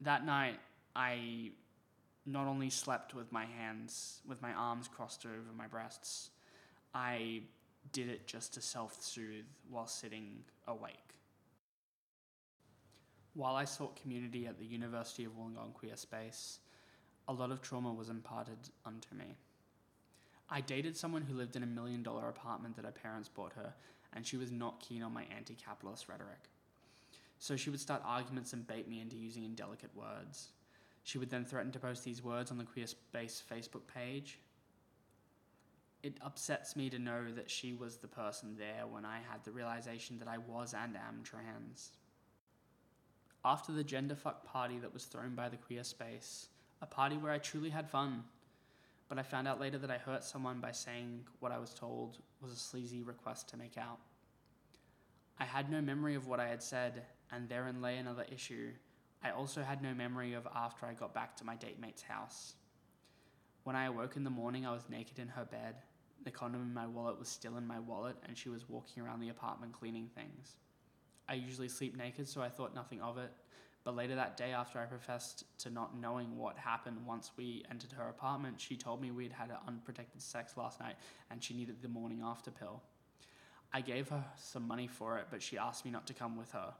that 0.00 0.24
night 0.24 0.58
I 0.96 1.50
not 2.26 2.46
only 2.46 2.70
slept 2.70 3.14
with 3.14 3.30
my 3.32 3.44
hands 3.44 4.20
with 4.26 4.40
my 4.40 4.52
arms 4.52 4.88
crossed 4.88 5.26
over 5.26 5.52
my 5.56 5.66
breasts, 5.66 6.30
I 6.94 7.42
did 7.92 8.08
it 8.08 8.26
just 8.26 8.54
to 8.54 8.60
self-soothe 8.60 9.44
while 9.68 9.86
sitting 9.86 10.44
awake. 10.66 11.14
While 13.34 13.56
I 13.56 13.64
sought 13.64 14.00
community 14.00 14.46
at 14.46 14.58
the 14.58 14.64
University 14.64 15.24
of 15.24 15.32
Wollongong 15.32 15.74
Queer 15.74 15.96
Space, 15.96 16.60
a 17.26 17.32
lot 17.32 17.50
of 17.50 17.60
trauma 17.60 17.92
was 17.92 18.08
imparted 18.08 18.58
unto 18.86 19.12
me. 19.14 19.36
I 20.48 20.60
dated 20.60 20.96
someone 20.96 21.22
who 21.22 21.34
lived 21.34 21.56
in 21.56 21.64
a 21.64 21.66
million 21.66 22.04
dollar 22.04 22.28
apartment 22.28 22.76
that 22.76 22.84
her 22.84 22.92
parents 22.92 23.28
bought 23.28 23.52
her, 23.54 23.74
and 24.12 24.24
she 24.24 24.36
was 24.36 24.52
not 24.52 24.78
keen 24.78 25.02
on 25.02 25.12
my 25.12 25.24
anti 25.36 25.54
capitalist 25.54 26.08
rhetoric. 26.08 26.48
So 27.40 27.56
she 27.56 27.70
would 27.70 27.80
start 27.80 28.02
arguments 28.04 28.52
and 28.52 28.66
bait 28.66 28.88
me 28.88 29.00
into 29.00 29.16
using 29.16 29.42
indelicate 29.44 29.90
words. 29.96 30.50
She 31.02 31.18
would 31.18 31.30
then 31.30 31.44
threaten 31.44 31.72
to 31.72 31.80
post 31.80 32.04
these 32.04 32.22
words 32.22 32.52
on 32.52 32.58
the 32.58 32.64
Queer 32.64 32.86
Space 32.86 33.42
Facebook 33.50 33.86
page. 33.92 34.38
It 36.04 36.18
upsets 36.22 36.76
me 36.76 36.88
to 36.90 37.00
know 37.00 37.32
that 37.34 37.50
she 37.50 37.72
was 37.72 37.96
the 37.96 38.06
person 38.08 38.56
there 38.56 38.86
when 38.86 39.04
I 39.04 39.16
had 39.28 39.42
the 39.42 39.50
realization 39.50 40.20
that 40.20 40.28
I 40.28 40.38
was 40.38 40.72
and 40.72 40.96
am 40.96 41.22
trans. 41.24 41.90
After 43.44 43.72
the 43.72 43.84
genderfuck 43.84 44.44
party 44.44 44.78
that 44.78 44.94
was 44.94 45.04
thrown 45.04 45.34
by 45.34 45.50
the 45.50 45.58
Queer 45.58 45.84
Space, 45.84 46.48
a 46.80 46.86
party 46.86 47.16
where 47.18 47.32
I 47.32 47.38
truly 47.38 47.68
had 47.68 47.90
fun, 47.90 48.24
but 49.08 49.18
I 49.18 49.22
found 49.22 49.46
out 49.46 49.60
later 49.60 49.76
that 49.78 49.90
I 49.90 49.98
hurt 49.98 50.24
someone 50.24 50.60
by 50.60 50.72
saying 50.72 51.20
what 51.40 51.52
I 51.52 51.58
was 51.58 51.74
told 51.74 52.18
was 52.40 52.52
a 52.52 52.56
sleazy 52.56 53.02
request 53.02 53.48
to 53.50 53.58
make 53.58 53.76
out. 53.76 53.98
I 55.38 55.44
had 55.44 55.70
no 55.70 55.82
memory 55.82 56.14
of 56.14 56.26
what 56.26 56.40
I 56.40 56.48
had 56.48 56.62
said, 56.62 57.02
and 57.30 57.46
therein 57.48 57.82
lay 57.82 57.98
another 57.98 58.24
issue. 58.32 58.70
I 59.22 59.30
also 59.30 59.62
had 59.62 59.82
no 59.82 59.92
memory 59.92 60.32
of 60.32 60.48
after 60.54 60.86
I 60.86 60.94
got 60.94 61.12
back 61.12 61.36
to 61.36 61.44
my 61.44 61.54
date 61.54 61.78
mate's 61.78 62.02
house. 62.02 62.54
When 63.64 63.76
I 63.76 63.86
awoke 63.86 64.16
in 64.16 64.24
the 64.24 64.30
morning, 64.30 64.64
I 64.64 64.72
was 64.72 64.88
naked 64.88 65.18
in 65.18 65.28
her 65.28 65.44
bed. 65.44 65.76
The 66.24 66.30
condom 66.30 66.62
in 66.62 66.72
my 66.72 66.86
wallet 66.86 67.18
was 67.18 67.28
still 67.28 67.58
in 67.58 67.66
my 67.66 67.78
wallet, 67.78 68.16
and 68.26 68.38
she 68.38 68.48
was 68.48 68.68
walking 68.70 69.02
around 69.02 69.20
the 69.20 69.28
apartment 69.28 69.74
cleaning 69.74 70.08
things. 70.14 70.56
I 71.28 71.34
usually 71.34 71.68
sleep 71.68 71.96
naked, 71.96 72.28
so 72.28 72.42
I 72.42 72.48
thought 72.48 72.74
nothing 72.74 73.00
of 73.00 73.18
it. 73.18 73.32
But 73.84 73.96
later 73.96 74.14
that 74.14 74.38
day, 74.38 74.52
after 74.52 74.78
I 74.78 74.86
professed 74.86 75.44
to 75.58 75.70
not 75.70 75.98
knowing 75.98 76.38
what 76.38 76.56
happened 76.56 76.96
once 77.06 77.32
we 77.36 77.64
entered 77.70 77.92
her 77.92 78.08
apartment, 78.08 78.58
she 78.58 78.76
told 78.76 79.00
me 79.00 79.10
we'd 79.10 79.32
had 79.32 79.50
unprotected 79.68 80.22
sex 80.22 80.56
last 80.56 80.80
night 80.80 80.96
and 81.30 81.44
she 81.44 81.52
needed 81.52 81.82
the 81.82 81.88
morning 81.88 82.22
after 82.24 82.50
pill. 82.50 82.82
I 83.74 83.82
gave 83.82 84.08
her 84.08 84.24
some 84.38 84.66
money 84.66 84.86
for 84.86 85.18
it, 85.18 85.26
but 85.30 85.42
she 85.42 85.58
asked 85.58 85.84
me 85.84 85.90
not 85.90 86.06
to 86.06 86.14
come 86.14 86.36
with 86.36 86.50
her. 86.52 86.72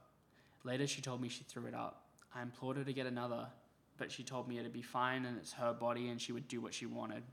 Later, 0.63 0.87
she 0.87 1.01
told 1.01 1.21
me 1.21 1.29
she 1.29 1.43
threw 1.43 1.67
it 1.67 1.75
up. 1.75 2.05
I 2.33 2.41
implored 2.41 2.77
her 2.77 2.83
to 2.83 2.93
get 2.93 3.05
another, 3.05 3.47
but 3.97 4.11
she 4.11 4.23
told 4.23 4.47
me 4.47 4.57
it'd 4.57 4.73
be 4.73 4.81
fine 4.81 5.25
and 5.25 5.37
it's 5.37 5.53
her 5.53 5.73
body 5.73 6.09
and 6.09 6.19
she 6.19 6.31
would 6.31 6.47
do 6.47 6.59
what 6.59 6.73
she 6.73 6.87
wanted. 6.87 7.23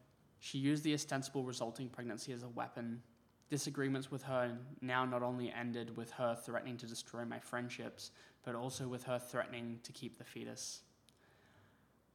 She 0.41 0.59
used 0.59 0.85
the 0.85 0.93
ostensible 0.93 1.45
resulting 1.45 1.89
pregnancy 1.89 2.33
as 2.33 2.43
a 2.43 2.49
weapon. 2.49 3.01
Disagreements 3.53 4.11
with 4.11 4.23
her 4.23 4.57
now 4.81 5.05
not 5.05 5.23
only 5.23 5.53
ended 5.53 5.95
with 5.95 6.11
her 6.13 6.35
threatening 6.35 6.79
to 6.79 6.87
destroy 6.87 7.27
my 7.27 7.39
friendships, 7.39 8.11
but 8.47 8.55
also 8.55 8.89
with 8.89 9.03
her 9.03 9.19
threatening 9.19 9.79
to 9.83 9.93
keep 9.93 10.17
the 10.17 10.25
fetus. 10.25 10.81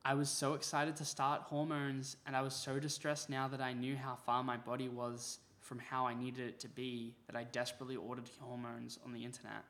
I 0.03 0.15
was 0.15 0.31
so 0.31 0.55
excited 0.55 0.95
to 0.95 1.05
start 1.05 1.43
hormones, 1.43 2.17
and 2.25 2.35
I 2.35 2.41
was 2.41 2.55
so 2.55 2.79
distressed 2.79 3.29
now 3.29 3.47
that 3.49 3.61
I 3.61 3.73
knew 3.73 3.95
how 3.95 4.15
far 4.15 4.43
my 4.43 4.57
body 4.57 4.89
was 4.89 5.37
from 5.61 5.77
how 5.77 6.07
I 6.07 6.15
needed 6.15 6.49
it 6.49 6.59
to 6.61 6.69
be 6.69 7.13
that 7.27 7.35
I 7.35 7.43
desperately 7.43 7.97
ordered 7.97 8.31
hormones 8.39 8.97
on 9.05 9.13
the 9.13 9.23
internet. 9.23 9.63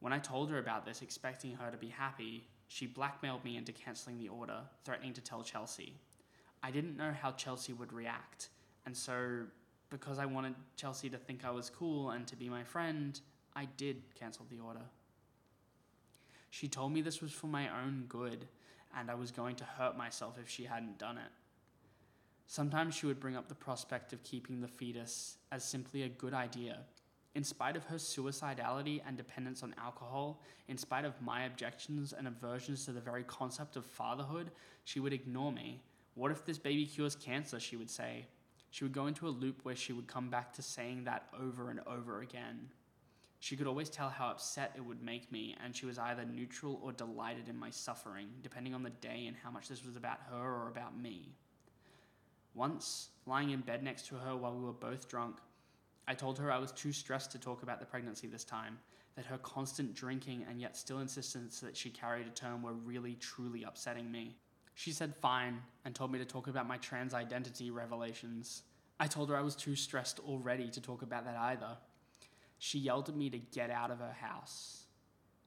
When 0.00 0.12
I 0.12 0.18
told 0.18 0.50
her 0.50 0.58
about 0.58 0.84
this, 0.84 1.00
expecting 1.00 1.54
her 1.54 1.70
to 1.70 1.78
be 1.78 1.88
happy, 1.88 2.46
she 2.68 2.86
blackmailed 2.86 3.46
me 3.46 3.56
into 3.56 3.72
cancelling 3.72 4.18
the 4.18 4.28
order, 4.28 4.60
threatening 4.84 5.14
to 5.14 5.22
tell 5.22 5.42
Chelsea. 5.42 5.94
I 6.62 6.70
didn't 6.70 6.98
know 6.98 7.14
how 7.18 7.30
Chelsea 7.30 7.72
would 7.72 7.94
react, 7.94 8.50
and 8.84 8.94
so 8.94 9.44
because 9.94 10.18
I 10.18 10.26
wanted 10.26 10.54
Chelsea 10.76 11.08
to 11.10 11.16
think 11.16 11.44
I 11.44 11.50
was 11.50 11.70
cool 11.70 12.10
and 12.10 12.26
to 12.26 12.34
be 12.34 12.48
my 12.48 12.64
friend, 12.64 13.18
I 13.54 13.68
did 13.76 14.02
cancel 14.18 14.44
the 14.50 14.58
order. 14.58 14.82
She 16.50 16.66
told 16.66 16.92
me 16.92 17.00
this 17.00 17.22
was 17.22 17.30
for 17.30 17.46
my 17.46 17.68
own 17.68 18.06
good, 18.08 18.46
and 18.96 19.08
I 19.08 19.14
was 19.14 19.30
going 19.30 19.54
to 19.56 19.64
hurt 19.64 19.96
myself 19.96 20.36
if 20.42 20.48
she 20.48 20.64
hadn't 20.64 20.98
done 20.98 21.18
it. 21.18 21.30
Sometimes 22.48 22.94
she 22.94 23.06
would 23.06 23.20
bring 23.20 23.36
up 23.36 23.48
the 23.48 23.54
prospect 23.54 24.12
of 24.12 24.22
keeping 24.24 24.60
the 24.60 24.68
fetus 24.68 25.36
as 25.52 25.64
simply 25.64 26.02
a 26.02 26.08
good 26.08 26.34
idea 26.34 26.80
in 27.34 27.42
spite 27.42 27.76
of 27.76 27.84
her 27.84 27.96
suicidality 27.96 29.00
and 29.06 29.16
dependence 29.16 29.62
on 29.62 29.74
alcohol, 29.76 30.40
in 30.68 30.78
spite 30.78 31.04
of 31.04 31.20
my 31.20 31.44
objections 31.44 32.12
and 32.12 32.28
aversions 32.28 32.84
to 32.84 32.92
the 32.92 33.00
very 33.00 33.24
concept 33.24 33.76
of 33.76 33.84
fatherhood, 33.84 34.50
she 34.84 35.00
would 35.00 35.12
ignore 35.12 35.50
me. 35.50 35.82
What 36.14 36.30
if 36.30 36.44
this 36.44 36.58
baby 36.58 36.86
cures 36.86 37.16
cancer? 37.16 37.58
She 37.58 37.76
would 37.76 37.90
say. 37.90 38.26
She 38.74 38.82
would 38.82 38.92
go 38.92 39.06
into 39.06 39.28
a 39.28 39.30
loop 39.30 39.60
where 39.62 39.76
she 39.76 39.92
would 39.92 40.08
come 40.08 40.30
back 40.30 40.52
to 40.54 40.60
saying 40.60 41.04
that 41.04 41.28
over 41.40 41.70
and 41.70 41.78
over 41.86 42.22
again. 42.22 42.70
She 43.38 43.54
could 43.54 43.68
always 43.68 43.88
tell 43.88 44.08
how 44.08 44.30
upset 44.30 44.72
it 44.74 44.84
would 44.84 45.00
make 45.00 45.30
me, 45.30 45.54
and 45.62 45.76
she 45.76 45.86
was 45.86 45.96
either 45.96 46.24
neutral 46.24 46.80
or 46.82 46.90
delighted 46.90 47.48
in 47.48 47.56
my 47.56 47.70
suffering, 47.70 48.26
depending 48.42 48.74
on 48.74 48.82
the 48.82 48.90
day 48.90 49.26
and 49.28 49.36
how 49.36 49.52
much 49.52 49.68
this 49.68 49.84
was 49.84 49.94
about 49.94 50.18
her 50.28 50.36
or 50.36 50.66
about 50.66 50.98
me. 50.98 51.36
Once, 52.54 53.10
lying 53.26 53.50
in 53.50 53.60
bed 53.60 53.84
next 53.84 54.08
to 54.08 54.16
her 54.16 54.34
while 54.36 54.56
we 54.56 54.64
were 54.64 54.72
both 54.72 55.08
drunk, 55.08 55.36
I 56.08 56.14
told 56.14 56.36
her 56.40 56.50
I 56.50 56.58
was 56.58 56.72
too 56.72 56.90
stressed 56.90 57.30
to 57.30 57.38
talk 57.38 57.62
about 57.62 57.78
the 57.78 57.86
pregnancy 57.86 58.26
this 58.26 58.42
time, 58.42 58.80
that 59.14 59.26
her 59.26 59.38
constant 59.38 59.94
drinking 59.94 60.46
and 60.50 60.60
yet 60.60 60.76
still 60.76 60.98
insistence 60.98 61.60
that 61.60 61.76
she 61.76 61.90
carried 61.90 62.26
a 62.26 62.30
term 62.30 62.60
were 62.60 62.72
really 62.72 63.14
truly 63.20 63.62
upsetting 63.62 64.10
me. 64.10 64.34
She 64.74 64.92
said 64.92 65.14
fine 65.16 65.60
and 65.84 65.94
told 65.94 66.12
me 66.12 66.18
to 66.18 66.24
talk 66.24 66.48
about 66.48 66.66
my 66.66 66.76
trans 66.78 67.14
identity 67.14 67.70
revelations. 67.70 68.62
I 68.98 69.06
told 69.06 69.28
her 69.28 69.36
I 69.36 69.42
was 69.42 69.56
too 69.56 69.76
stressed 69.76 70.20
already 70.20 70.68
to 70.70 70.80
talk 70.80 71.02
about 71.02 71.24
that 71.24 71.36
either. 71.36 71.76
She 72.58 72.78
yelled 72.78 73.08
at 73.08 73.16
me 73.16 73.30
to 73.30 73.38
get 73.38 73.70
out 73.70 73.90
of 73.90 73.98
her 73.98 74.16
house. 74.20 74.84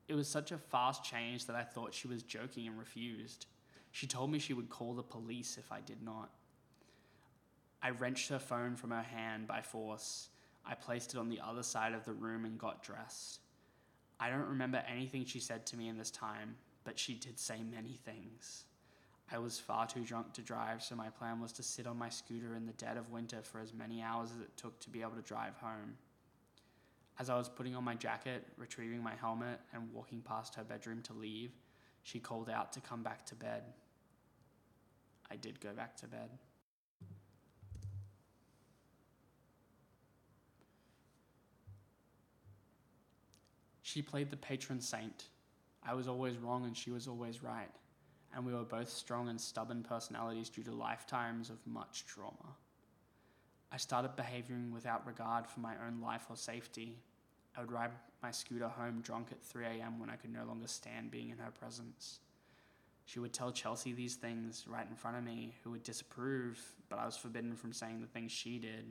It 0.08 0.14
was 0.14 0.28
such 0.28 0.52
a 0.52 0.58
fast 0.58 1.04
change 1.04 1.46
that 1.46 1.56
I 1.56 1.64
thought 1.64 1.94
she 1.94 2.08
was 2.08 2.24
joking 2.24 2.68
and 2.68 2.80
refused. 2.80 3.48
She 3.92 4.08
told 4.08 4.32
me 4.32 4.40
she 4.40 4.54
would 4.54 4.70
call 4.70 4.94
the 4.94 5.04
police 5.04 5.58
if 5.58 5.72
I 5.72 5.82
did 5.82 6.02
not. 6.02 6.30
I 7.82 7.90
wrenched 7.92 8.30
her 8.30 8.40
phone 8.40 8.76
from 8.76 8.92
her 8.92 9.04
hand 9.04 9.48
by 9.48 9.62
force 9.62 10.30
I 10.70 10.76
placed 10.76 11.14
it 11.14 11.18
on 11.18 11.30
the 11.30 11.40
other 11.40 11.64
side 11.64 11.94
of 11.94 12.04
the 12.04 12.14
room 12.14 12.44
and 12.44 12.60
got 12.60 12.84
dressed. 12.84 13.40
I 14.20 14.30
don't 14.30 14.50
remember 14.50 14.84
anything 14.92 15.26
she 15.26 15.40
said 15.40 15.66
to 15.68 15.78
me 15.78 15.88
in 15.88 15.98
this 15.98 16.12
time, 16.12 16.56
but 16.84 17.00
she 17.00 17.14
did 17.14 17.40
say 17.40 17.62
many 17.64 18.00
things. 18.04 18.66
I 19.32 19.40
was 19.40 19.60
far 19.60 19.86
too 19.86 20.04
drunk 20.04 20.34
to 20.34 20.42
drive, 20.42 20.82
so 20.82 20.96
my 20.96 21.10
plan 21.10 21.42
was 21.42 21.52
to 21.54 21.64
sit 21.64 21.86
on 21.86 21.98
my 21.98 22.10
scooter 22.10 22.56
in 22.56 22.66
the 22.66 22.74
dead 22.74 22.96
of 22.96 23.12
winter 23.12 23.42
for 23.42 23.60
as 23.60 23.74
many 23.74 24.02
hours 24.02 24.32
as 24.34 24.42
it 24.42 24.56
took 24.56 24.80
to 24.80 24.90
be 24.90 25.02
able 25.02 25.12
to 25.12 25.22
drive 25.22 25.56
home. 25.58 25.98
As 27.20 27.30
I 27.30 27.38
was 27.38 27.50
putting 27.50 27.76
on 27.76 27.84
my 27.84 27.96
jacket, 27.96 28.46
retrieving 28.58 29.04
my 29.04 29.16
helmet, 29.16 29.60
and 29.74 29.92
walking 29.92 30.22
past 30.22 30.56
her 30.56 30.64
bedroom 30.64 31.02
to 31.04 31.14
leave, 31.14 31.52
she 32.04 32.20
called 32.20 32.50
out 32.50 32.72
to 32.74 32.80
come 32.80 33.04
back 33.04 33.26
to 33.26 33.36
bed. 33.36 33.64
I 35.30 35.36
did 35.36 35.60
go 35.60 35.74
back 35.74 35.98
to 35.98 36.08
bed. 36.08 36.30
She 43.82 44.02
played 44.02 44.30
the 44.30 44.38
patron 44.38 44.80
saint. 44.80 45.26
I 45.84 45.96
was 45.96 46.08
always 46.08 46.38
wrong 46.38 46.66
and 46.66 46.78
she 46.78 46.92
was 46.92 47.08
always 47.08 47.42
right. 47.42 47.72
And 48.38 48.46
we 48.46 48.54
were 48.54 48.64
both 48.64 48.90
strong 48.90 49.30
and 49.30 49.42
stubborn 49.42 49.82
personalities 49.82 50.48
due 50.48 50.62
to 50.62 50.72
lifetimes 50.72 51.50
of 51.50 51.58
much 51.66 52.06
trauma. 52.06 52.56
I 53.72 53.78
started 53.78 54.16
behaving 54.16 54.72
without 54.72 55.08
regard 55.08 55.48
for 55.48 55.60
my 55.60 55.74
own 55.88 56.02
life 56.02 56.28
or 56.30 56.36
safety. 56.36 57.00
I 57.58 57.62
would 57.62 57.72
ride 57.72 57.90
my 58.22 58.30
scooter 58.30 58.68
home 58.68 59.02
drunk 59.02 59.30
at 59.32 59.42
3 59.42 59.66
a.m. 59.66 60.00
when 60.00 60.12
I 60.12 60.18
could 60.18 60.32
no 60.32 60.46
longer 60.46 60.68
stand 60.68 61.10
being 61.10 61.32
in 61.32 61.40
her 61.40 61.50
presence. 61.50 62.20
She 63.06 63.18
would 63.18 63.34
tell 63.34 63.52
Chelsea 63.52 63.92
these 63.92 64.14
things 64.14 64.66
right 64.68 64.86
in 64.88 64.96
front 64.96 65.18
of 65.18 65.24
me, 65.24 65.56
who 65.64 65.72
would 65.72 65.82
disapprove, 65.82 66.62
but 66.90 67.00
I 67.00 67.08
was 67.08 67.18
forbidden 67.18 67.56
from 67.56 67.74
saying 67.74 68.02
the 68.02 68.08
things 68.08 68.32
she 68.32 68.60
did. 68.60 68.86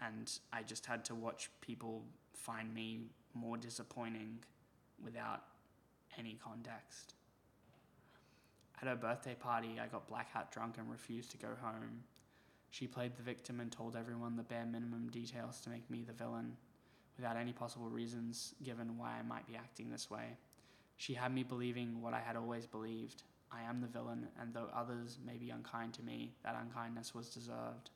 And 0.00 0.28
I 0.52 0.64
just 0.64 0.84
had 0.84 1.04
to 1.04 1.14
watch 1.14 1.48
people 1.60 2.02
find 2.34 2.74
me 2.74 3.02
more 3.34 3.56
disappointing 3.56 4.40
without 5.00 5.44
any 6.18 6.40
context. 6.42 7.14
At 8.82 8.88
her 8.88 8.96
birthday 8.96 9.36
party, 9.36 9.78
I 9.80 9.86
got 9.86 10.08
blackout 10.08 10.50
drunk 10.50 10.76
and 10.76 10.90
refused 10.90 11.30
to 11.30 11.38
go 11.38 11.50
home. 11.62 12.02
She 12.70 12.88
played 12.88 13.16
the 13.16 13.22
victim 13.22 13.60
and 13.60 13.70
told 13.70 13.94
everyone 13.94 14.34
the 14.34 14.42
bare 14.42 14.66
minimum 14.66 15.08
details 15.08 15.60
to 15.60 15.70
make 15.70 15.88
me 15.88 16.02
the 16.02 16.12
villain, 16.12 16.56
without 17.16 17.36
any 17.36 17.52
possible 17.52 17.88
reasons 17.88 18.54
given 18.64 18.98
why 18.98 19.18
I 19.18 19.22
might 19.22 19.46
be 19.46 19.54
acting 19.54 19.88
this 19.88 20.10
way. 20.10 20.36
She 20.96 21.14
had 21.14 21.32
me 21.32 21.44
believing 21.44 22.02
what 22.02 22.12
I 22.12 22.20
had 22.20 22.34
always 22.34 22.66
believed 22.66 23.22
I 23.52 23.62
am 23.62 23.80
the 23.80 23.86
villain, 23.86 24.26
and 24.40 24.52
though 24.52 24.70
others 24.74 25.18
may 25.24 25.36
be 25.36 25.50
unkind 25.50 25.92
to 25.94 26.02
me, 26.02 26.34
that 26.42 26.58
unkindness 26.60 27.14
was 27.14 27.28
deserved. 27.28 27.90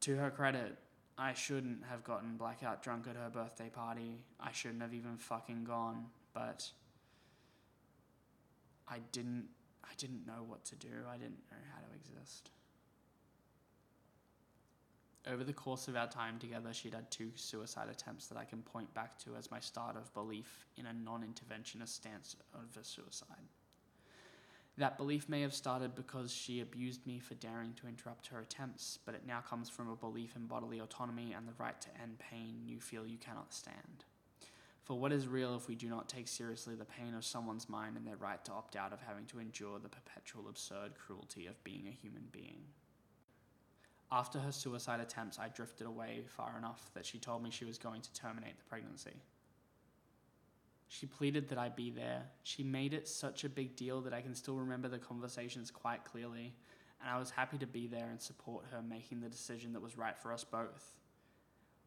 To 0.00 0.16
her 0.16 0.30
credit, 0.30 0.78
I 1.18 1.34
shouldn't 1.34 1.84
have 1.84 2.02
gotten 2.02 2.38
blackout 2.38 2.82
drunk 2.82 3.06
at 3.06 3.16
her 3.16 3.28
birthday 3.28 3.68
party. 3.68 4.24
I 4.40 4.52
shouldn't 4.52 4.80
have 4.80 4.94
even 4.94 5.18
fucking 5.18 5.64
gone, 5.64 6.06
but 6.32 6.70
I 8.90 8.98
didn't 9.12 9.48
I 9.84 9.94
didn't 9.96 10.26
know 10.26 10.44
what 10.46 10.64
to 10.66 10.76
do. 10.76 10.88
I 11.08 11.16
didn't 11.16 11.42
know 11.50 11.58
how 11.72 11.80
to 11.80 11.94
exist. 11.94 12.50
Over 15.26 15.44
the 15.44 15.52
course 15.52 15.86
of 15.86 15.96
our 15.96 16.08
time 16.08 16.38
together, 16.38 16.72
she'd 16.72 16.94
had 16.94 17.10
two 17.10 17.30
suicide 17.34 17.88
attempts 17.90 18.26
that 18.28 18.38
I 18.38 18.44
can 18.44 18.62
point 18.62 18.92
back 18.94 19.18
to 19.24 19.36
as 19.36 19.50
my 19.50 19.60
start 19.60 19.96
of 19.96 20.12
belief 20.14 20.66
in 20.76 20.86
a 20.86 20.92
non 20.92 21.22
interventionist 21.22 21.88
stance 21.88 22.36
over 22.54 22.82
suicide. 22.82 23.48
That 24.78 24.96
belief 24.96 25.28
may 25.28 25.42
have 25.42 25.52
started 25.52 25.94
because 25.94 26.32
she 26.32 26.60
abused 26.60 27.06
me 27.06 27.18
for 27.18 27.34
daring 27.34 27.74
to 27.74 27.86
interrupt 27.86 28.28
her 28.28 28.40
attempts, 28.40 28.98
but 29.04 29.14
it 29.14 29.26
now 29.26 29.40
comes 29.40 29.68
from 29.68 29.90
a 29.90 29.96
belief 29.96 30.36
in 30.36 30.46
bodily 30.46 30.78
autonomy 30.78 31.34
and 31.36 31.46
the 31.46 31.52
right 31.58 31.78
to 31.82 31.88
end 32.00 32.18
pain 32.18 32.62
you 32.64 32.80
feel 32.80 33.06
you 33.06 33.18
cannot 33.18 33.52
stand. 33.52 34.04
For 34.90 34.98
what 34.98 35.12
is 35.12 35.28
real 35.28 35.54
if 35.54 35.68
we 35.68 35.76
do 35.76 35.88
not 35.88 36.08
take 36.08 36.26
seriously 36.26 36.74
the 36.74 36.84
pain 36.84 37.14
of 37.14 37.24
someone's 37.24 37.68
mind 37.68 37.96
and 37.96 38.04
their 38.04 38.16
right 38.16 38.44
to 38.44 38.50
opt 38.50 38.74
out 38.74 38.92
of 38.92 38.98
having 39.00 39.24
to 39.26 39.38
endure 39.38 39.78
the 39.78 39.88
perpetual 39.88 40.48
absurd 40.48 40.94
cruelty 40.98 41.46
of 41.46 41.62
being 41.62 41.86
a 41.86 41.92
human 41.92 42.24
being? 42.32 42.58
After 44.10 44.40
her 44.40 44.50
suicide 44.50 44.98
attempts, 44.98 45.38
I 45.38 45.46
drifted 45.46 45.86
away 45.86 46.24
far 46.26 46.58
enough 46.58 46.90
that 46.94 47.06
she 47.06 47.18
told 47.18 47.40
me 47.40 47.52
she 47.52 47.64
was 47.64 47.78
going 47.78 48.02
to 48.02 48.12
terminate 48.14 48.58
the 48.58 48.64
pregnancy. 48.64 49.12
She 50.88 51.06
pleaded 51.06 51.48
that 51.50 51.58
I 51.58 51.68
be 51.68 51.92
there. 51.92 52.24
She 52.42 52.64
made 52.64 52.92
it 52.92 53.06
such 53.06 53.44
a 53.44 53.48
big 53.48 53.76
deal 53.76 54.00
that 54.00 54.12
I 54.12 54.22
can 54.22 54.34
still 54.34 54.56
remember 54.56 54.88
the 54.88 54.98
conversations 54.98 55.70
quite 55.70 56.04
clearly, 56.04 56.52
and 57.00 57.08
I 57.08 57.16
was 57.16 57.30
happy 57.30 57.58
to 57.58 57.66
be 57.68 57.86
there 57.86 58.08
and 58.10 58.20
support 58.20 58.64
her 58.72 58.82
making 58.82 59.20
the 59.20 59.28
decision 59.28 59.72
that 59.74 59.82
was 59.82 59.96
right 59.96 60.18
for 60.18 60.32
us 60.32 60.42
both. 60.42 60.96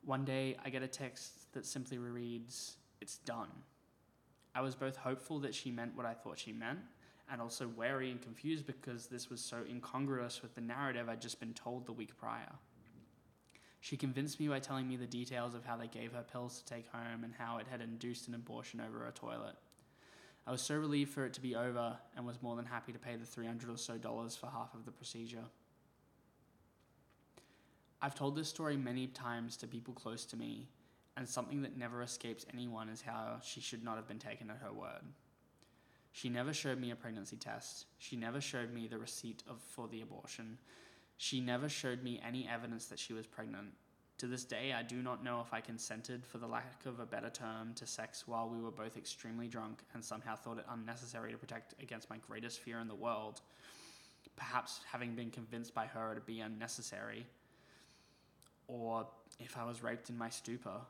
One 0.05 0.23
day, 0.23 0.55
I 0.63 0.69
get 0.69 0.83
a 0.83 0.87
text 0.87 1.51
that 1.51 1.65
simply 1.65 1.97
reads, 1.97 2.77
It's 3.03 3.17
done. 3.17 3.49
I 4.55 4.61
was 4.61 4.75
both 4.75 4.95
hopeful 4.95 5.37
that 5.39 5.53
she 5.53 5.71
meant 5.71 5.97
what 5.97 6.05
I 6.05 6.13
thought 6.13 6.39
she 6.39 6.53
meant, 6.53 6.79
and 7.29 7.41
also 7.41 7.67
wary 7.67 8.09
and 8.09 8.21
confused 8.21 8.65
because 8.65 9.07
this 9.07 9.29
was 9.29 9.41
so 9.41 9.57
incongruous 9.69 10.41
with 10.41 10.55
the 10.55 10.61
narrative 10.61 11.09
I'd 11.09 11.21
just 11.21 11.41
been 11.41 11.53
told 11.53 11.85
the 11.85 11.91
week 11.91 12.17
prior. 12.17 12.53
She 13.81 13.97
convinced 13.97 14.39
me 14.39 14.47
by 14.47 14.59
telling 14.59 14.87
me 14.87 14.95
the 14.95 15.05
details 15.05 15.53
of 15.53 15.65
how 15.65 15.75
they 15.75 15.87
gave 15.87 16.13
her 16.13 16.23
pills 16.23 16.59
to 16.59 16.73
take 16.73 16.89
home 16.93 17.25
and 17.25 17.33
how 17.37 17.57
it 17.57 17.67
had 17.69 17.81
induced 17.81 18.29
an 18.29 18.35
abortion 18.35 18.79
over 18.79 19.05
a 19.05 19.11
toilet. 19.11 19.57
I 20.47 20.51
was 20.51 20.61
so 20.61 20.75
relieved 20.75 21.11
for 21.11 21.25
it 21.25 21.33
to 21.33 21.41
be 21.41 21.57
over 21.57 21.97
and 22.15 22.25
was 22.25 22.41
more 22.41 22.55
than 22.55 22.65
happy 22.65 22.93
to 22.93 22.99
pay 22.99 23.17
the 23.17 23.25
300 23.25 23.69
or 23.69 23.77
so 23.77 23.97
dollars 23.97 24.37
for 24.37 24.45
half 24.45 24.73
of 24.73 24.85
the 24.85 24.91
procedure. 24.91 25.43
I've 28.01 28.15
told 28.15 28.37
this 28.37 28.47
story 28.47 28.77
many 28.77 29.07
times 29.07 29.57
to 29.57 29.67
people 29.67 29.93
close 29.93 30.23
to 30.27 30.37
me, 30.37 30.69
and 31.15 31.28
something 31.28 31.62
that 31.62 31.78
never 31.78 32.02
escapes 32.02 32.45
anyone 32.54 32.89
is 32.89 33.02
how 33.02 33.39
she 33.43 33.62
should 33.62 33.84
not 33.84 33.97
have 33.97 34.08
been 34.08 34.19
taken 34.19 34.49
at 34.49 34.58
her 34.58 34.73
word. 34.73 35.04
She 36.12 36.30
never 36.30 36.54
showed 36.54 36.80
me 36.80 36.91
a 36.91 36.95
pregnancy 36.95 37.38
test. 37.38 37.86
She 37.97 38.15
never 38.15 38.39
showed 38.39 38.73
me 38.73 38.88
the 38.88 38.99
receipt 38.99 39.43
of, 39.49 39.60
for 39.62 39.88
the 39.88 40.02
abortion. 40.02 40.58
She 41.17 41.39
never 41.39 41.69
showed 41.69 42.04
me 42.04 42.21
any 42.26 42.47
evidence 42.47 42.86
that 42.88 42.99
she 42.99 43.13
was 43.13 43.26
pregnant. 43.26 43.69
To 44.19 44.28
this 44.28 44.43
day, 44.43 44.73
I 44.73 44.84
do 44.84 45.02
not 45.02 45.23
know 45.23 45.41
if 45.41 45.54
I 45.54 45.60
consented, 45.60 46.23
for 46.26 46.38
the 46.38 46.47
lack 46.47 46.86
of 46.86 46.99
a 46.99 47.06
better 47.06 47.32
term, 47.32 47.73
to 47.76 47.88
sex 47.88 48.28
while 48.28 48.47
we 48.47 48.62
were 48.62 48.71
both 48.71 48.95
extremely 48.95 49.47
drunk 49.47 49.82
and 49.93 50.06
somehow 50.06 50.36
thought 50.36 50.60
it 50.60 50.65
unnecessary 50.69 51.32
to 51.32 51.38
protect 51.38 51.73
against 51.82 52.10
my 52.10 52.17
greatest 52.28 52.60
fear 52.60 52.80
in 52.80 52.88
the 52.88 52.95
world. 52.95 53.41
Perhaps 54.36 54.82
having 54.91 55.15
been 55.15 55.32
convinced 55.32 55.73
by 55.73 55.88
her 55.88 56.13
to 56.13 56.21
be 56.21 56.41
unnecessary. 56.41 57.26
Or 58.67 59.08
if 59.39 59.58
I 59.58 59.65
was 59.65 59.82
raped 59.82 60.10
in 60.10 60.17
my 60.17 60.30
stupor. 60.30 60.82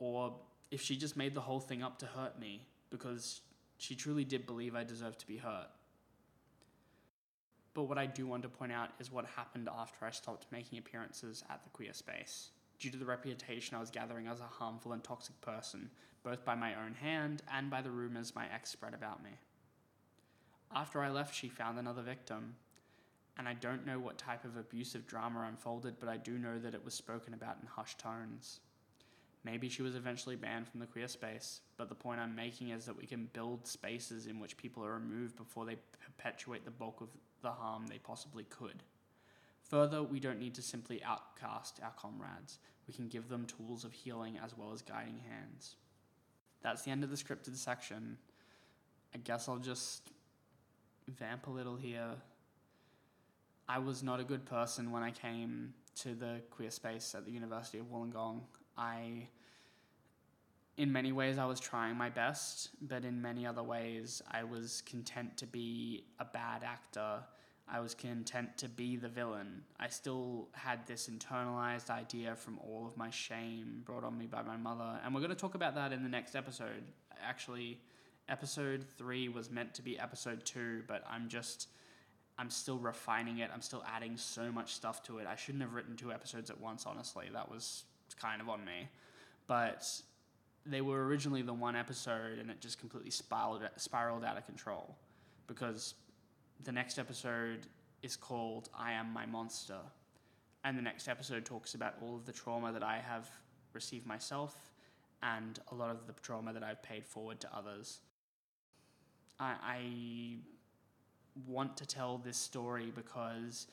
Or 0.00 0.34
if 0.72 0.82
she 0.82 0.96
just 0.96 1.16
made 1.16 1.34
the 1.34 1.42
whole 1.42 1.60
thing 1.60 1.82
up 1.82 1.98
to 1.98 2.06
hurt 2.06 2.40
me 2.40 2.66
because 2.90 3.42
she 3.78 3.94
truly 3.94 4.24
did 4.24 4.46
believe 4.46 4.74
I 4.74 4.82
deserved 4.82 5.20
to 5.20 5.26
be 5.26 5.36
hurt. 5.36 5.68
But 7.74 7.84
what 7.84 7.98
I 7.98 8.06
do 8.06 8.26
want 8.26 8.42
to 8.42 8.48
point 8.48 8.72
out 8.72 8.90
is 8.98 9.12
what 9.12 9.24
happened 9.24 9.68
after 9.72 10.04
I 10.04 10.10
stopped 10.10 10.46
making 10.50 10.78
appearances 10.78 11.44
at 11.48 11.62
the 11.62 11.70
queer 11.70 11.92
space. 11.92 12.50
Due 12.80 12.90
to 12.90 12.96
the 12.96 13.04
reputation 13.04 13.76
I 13.76 13.80
was 13.80 13.90
gathering 13.90 14.26
as 14.26 14.40
a 14.40 14.44
harmful 14.44 14.92
and 14.92 15.04
toxic 15.04 15.40
person, 15.40 15.90
both 16.24 16.44
by 16.44 16.54
my 16.54 16.74
own 16.74 16.94
hand 16.94 17.42
and 17.52 17.70
by 17.70 17.82
the 17.82 17.90
rumors 17.90 18.34
my 18.34 18.46
ex 18.52 18.70
spread 18.70 18.94
about 18.94 19.22
me. 19.22 19.30
After 20.74 21.02
I 21.02 21.10
left, 21.10 21.34
she 21.34 21.48
found 21.48 21.78
another 21.78 22.02
victim, 22.02 22.54
and 23.36 23.48
I 23.48 23.54
don't 23.54 23.86
know 23.86 23.98
what 23.98 24.18
type 24.18 24.44
of 24.44 24.56
abusive 24.56 25.06
drama 25.06 25.46
unfolded, 25.48 25.96
but 26.00 26.08
I 26.08 26.16
do 26.16 26.38
know 26.38 26.58
that 26.58 26.74
it 26.74 26.84
was 26.84 26.94
spoken 26.94 27.34
about 27.34 27.58
in 27.60 27.66
hushed 27.66 27.98
tones. 27.98 28.60
Maybe 29.44 29.68
she 29.68 29.82
was 29.82 29.96
eventually 29.96 30.36
banned 30.36 30.68
from 30.68 30.80
the 30.80 30.86
queer 30.86 31.08
space, 31.08 31.60
but 31.78 31.88
the 31.88 31.94
point 31.94 32.20
I'm 32.20 32.34
making 32.34 32.70
is 32.70 32.84
that 32.84 32.96
we 32.96 33.06
can 33.06 33.30
build 33.32 33.66
spaces 33.66 34.26
in 34.26 34.38
which 34.38 34.56
people 34.56 34.84
are 34.84 34.94
removed 34.94 35.36
before 35.36 35.64
they 35.64 35.76
perpetuate 36.04 36.64
the 36.64 36.70
bulk 36.70 37.00
of 37.00 37.08
the 37.42 37.50
harm 37.50 37.86
they 37.86 37.98
possibly 37.98 38.44
could. 38.44 38.82
Further, 39.70 40.02
we 40.02 40.20
don't 40.20 40.38
need 40.38 40.54
to 40.56 40.62
simply 40.62 41.02
outcast 41.02 41.80
our 41.82 41.92
comrades. 41.96 42.58
We 42.86 42.92
can 42.92 43.08
give 43.08 43.28
them 43.28 43.46
tools 43.46 43.84
of 43.84 43.92
healing 43.92 44.38
as 44.44 44.56
well 44.58 44.72
as 44.72 44.82
guiding 44.82 45.20
hands. 45.28 45.76
That's 46.62 46.82
the 46.82 46.90
end 46.90 47.04
of 47.04 47.10
the 47.10 47.16
scripted 47.16 47.56
section. 47.56 48.18
I 49.14 49.18
guess 49.18 49.48
I'll 49.48 49.58
just 49.58 50.10
vamp 51.08 51.46
a 51.46 51.50
little 51.50 51.76
here. 51.76 52.10
I 53.68 53.78
was 53.78 54.02
not 54.02 54.20
a 54.20 54.24
good 54.24 54.44
person 54.44 54.90
when 54.90 55.02
I 55.02 55.12
came 55.12 55.72
to 56.00 56.14
the 56.14 56.42
queer 56.50 56.70
space 56.70 57.14
at 57.14 57.24
the 57.24 57.30
University 57.30 57.78
of 57.78 57.86
Wollongong. 57.86 58.40
I, 58.80 59.28
in 60.78 60.90
many 60.90 61.12
ways, 61.12 61.36
I 61.36 61.44
was 61.44 61.60
trying 61.60 61.96
my 61.96 62.08
best, 62.08 62.70
but 62.80 63.04
in 63.04 63.20
many 63.20 63.46
other 63.46 63.62
ways, 63.62 64.22
I 64.30 64.44
was 64.44 64.82
content 64.86 65.36
to 65.36 65.46
be 65.46 66.04
a 66.18 66.24
bad 66.24 66.62
actor. 66.64 67.18
I 67.68 67.80
was 67.80 67.94
content 67.94 68.56
to 68.56 68.68
be 68.68 68.96
the 68.96 69.08
villain. 69.08 69.62
I 69.78 69.88
still 69.88 70.48
had 70.52 70.86
this 70.86 71.08
internalized 71.08 71.90
idea 71.90 72.34
from 72.34 72.58
all 72.58 72.86
of 72.86 72.96
my 72.96 73.10
shame 73.10 73.82
brought 73.84 74.02
on 74.02 74.16
me 74.16 74.26
by 74.26 74.42
my 74.42 74.56
mother. 74.56 74.98
And 75.04 75.14
we're 75.14 75.20
going 75.20 75.30
to 75.30 75.36
talk 75.36 75.54
about 75.54 75.74
that 75.74 75.92
in 75.92 76.02
the 76.02 76.08
next 76.08 76.34
episode. 76.34 76.82
Actually, 77.22 77.78
episode 78.28 78.84
three 78.96 79.28
was 79.28 79.50
meant 79.50 79.74
to 79.74 79.82
be 79.82 79.98
episode 79.98 80.44
two, 80.44 80.82
but 80.88 81.04
I'm 81.08 81.28
just. 81.28 81.68
I'm 82.38 82.48
still 82.48 82.78
refining 82.78 83.40
it. 83.40 83.50
I'm 83.52 83.60
still 83.60 83.84
adding 83.86 84.16
so 84.16 84.50
much 84.50 84.72
stuff 84.72 85.02
to 85.02 85.18
it. 85.18 85.26
I 85.26 85.36
shouldn't 85.36 85.62
have 85.62 85.74
written 85.74 85.94
two 85.94 86.10
episodes 86.10 86.48
at 86.48 86.58
once, 86.58 86.86
honestly. 86.86 87.26
That 87.30 87.50
was 87.50 87.84
kind 88.20 88.40
of 88.40 88.48
on 88.48 88.64
me. 88.64 88.88
But 89.46 89.86
they 90.66 90.80
were 90.80 91.06
originally 91.06 91.42
the 91.42 91.54
one 91.54 91.74
episode 91.74 92.38
and 92.38 92.50
it 92.50 92.60
just 92.60 92.78
completely 92.78 93.10
spiraled, 93.10 93.62
spiraled 93.76 94.24
out 94.24 94.36
of 94.36 94.46
control 94.46 94.96
because 95.46 95.94
the 96.64 96.72
next 96.72 96.98
episode 96.98 97.66
is 98.02 98.16
called 98.16 98.68
I 98.78 98.92
Am 98.92 99.12
My 99.12 99.26
Monster. 99.26 99.78
And 100.64 100.76
the 100.76 100.82
next 100.82 101.08
episode 101.08 101.44
talks 101.44 101.74
about 101.74 101.94
all 102.02 102.14
of 102.14 102.26
the 102.26 102.32
trauma 102.32 102.72
that 102.72 102.82
I 102.82 102.98
have 102.98 103.28
received 103.72 104.06
myself 104.06 104.72
and 105.22 105.58
a 105.72 105.74
lot 105.74 105.90
of 105.90 106.06
the 106.06 106.12
trauma 106.22 106.52
that 106.52 106.62
I've 106.62 106.82
paid 106.82 107.06
forward 107.06 107.40
to 107.40 107.48
others. 107.56 108.00
I, 109.38 109.54
I 109.62 110.36
want 111.46 111.76
to 111.78 111.86
tell 111.86 112.18
this 112.18 112.36
story 112.36 112.92
because 112.94 113.66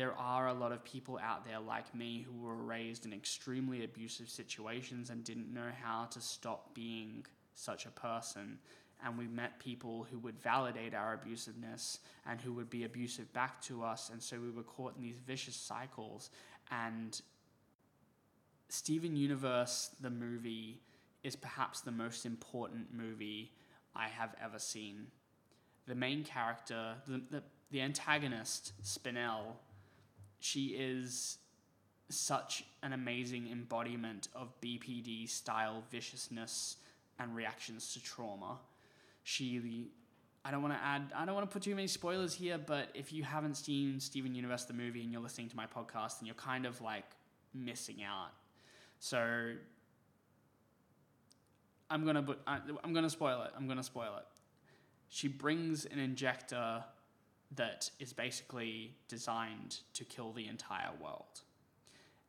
there 0.00 0.18
are 0.18 0.48
a 0.48 0.54
lot 0.54 0.72
of 0.72 0.82
people 0.82 1.20
out 1.22 1.44
there 1.44 1.60
like 1.60 1.94
me 1.94 2.24
who 2.26 2.32
were 2.42 2.54
raised 2.54 3.04
in 3.04 3.12
extremely 3.12 3.84
abusive 3.84 4.30
situations 4.30 5.10
and 5.10 5.22
didn't 5.22 5.52
know 5.52 5.68
how 5.82 6.06
to 6.06 6.22
stop 6.22 6.74
being 6.74 7.26
such 7.54 7.84
a 7.84 7.90
person. 7.90 8.58
And 9.04 9.18
we 9.18 9.26
met 9.26 9.58
people 9.58 10.06
who 10.10 10.18
would 10.20 10.40
validate 10.40 10.94
our 10.94 11.18
abusiveness 11.18 11.98
and 12.26 12.40
who 12.40 12.54
would 12.54 12.70
be 12.70 12.84
abusive 12.84 13.30
back 13.34 13.60
to 13.64 13.82
us. 13.82 14.08
And 14.10 14.22
so 14.22 14.40
we 14.40 14.50
were 14.50 14.62
caught 14.62 14.96
in 14.96 15.02
these 15.02 15.18
vicious 15.18 15.54
cycles. 15.54 16.30
And 16.70 17.20
Steven 18.70 19.16
Universe, 19.16 19.90
the 20.00 20.08
movie, 20.08 20.80
is 21.22 21.36
perhaps 21.36 21.82
the 21.82 21.92
most 21.92 22.24
important 22.24 22.86
movie 22.90 23.52
I 23.94 24.08
have 24.08 24.34
ever 24.42 24.58
seen. 24.58 25.08
The 25.86 25.94
main 25.94 26.24
character, 26.24 26.94
the, 27.06 27.20
the, 27.30 27.42
the 27.70 27.82
antagonist, 27.82 28.72
Spinel, 28.82 29.56
she 30.40 30.68
is 30.68 31.38
such 32.08 32.64
an 32.82 32.92
amazing 32.92 33.48
embodiment 33.50 34.28
of 34.34 34.52
BPD 34.60 35.28
style 35.28 35.84
viciousness 35.90 36.76
and 37.18 37.36
reactions 37.36 37.92
to 37.92 38.02
trauma. 38.02 38.58
She, 39.22 39.90
I 40.44 40.50
don't 40.50 40.62
want 40.62 40.74
to 40.74 40.80
add, 40.82 41.12
I 41.14 41.24
don't 41.24 41.34
want 41.34 41.48
to 41.48 41.52
put 41.52 41.62
too 41.62 41.74
many 41.74 41.86
spoilers 41.86 42.34
here, 42.34 42.58
but 42.58 42.88
if 42.94 43.12
you 43.12 43.22
haven't 43.22 43.54
seen 43.54 44.00
Steven 44.00 44.34
Universe 44.34 44.64
the 44.64 44.72
movie 44.72 45.02
and 45.02 45.12
you're 45.12 45.20
listening 45.20 45.48
to 45.50 45.56
my 45.56 45.66
podcast, 45.66 46.18
then 46.18 46.26
you're 46.26 46.34
kind 46.34 46.66
of 46.66 46.80
like 46.80 47.04
missing 47.54 48.02
out. 48.02 48.30
So 48.98 49.52
I'm 51.90 52.04
gonna, 52.04 52.22
but 52.22 52.40
I'm 52.46 52.92
gonna 52.92 53.10
spoil 53.10 53.42
it. 53.42 53.52
I'm 53.56 53.68
gonna 53.68 53.82
spoil 53.82 54.16
it. 54.16 54.26
She 55.08 55.28
brings 55.28 55.84
an 55.84 55.98
injector 55.98 56.84
that 57.56 57.90
is 57.98 58.12
basically 58.12 58.94
designed 59.08 59.80
to 59.94 60.04
kill 60.04 60.32
the 60.32 60.46
entire 60.46 60.92
world. 61.02 61.42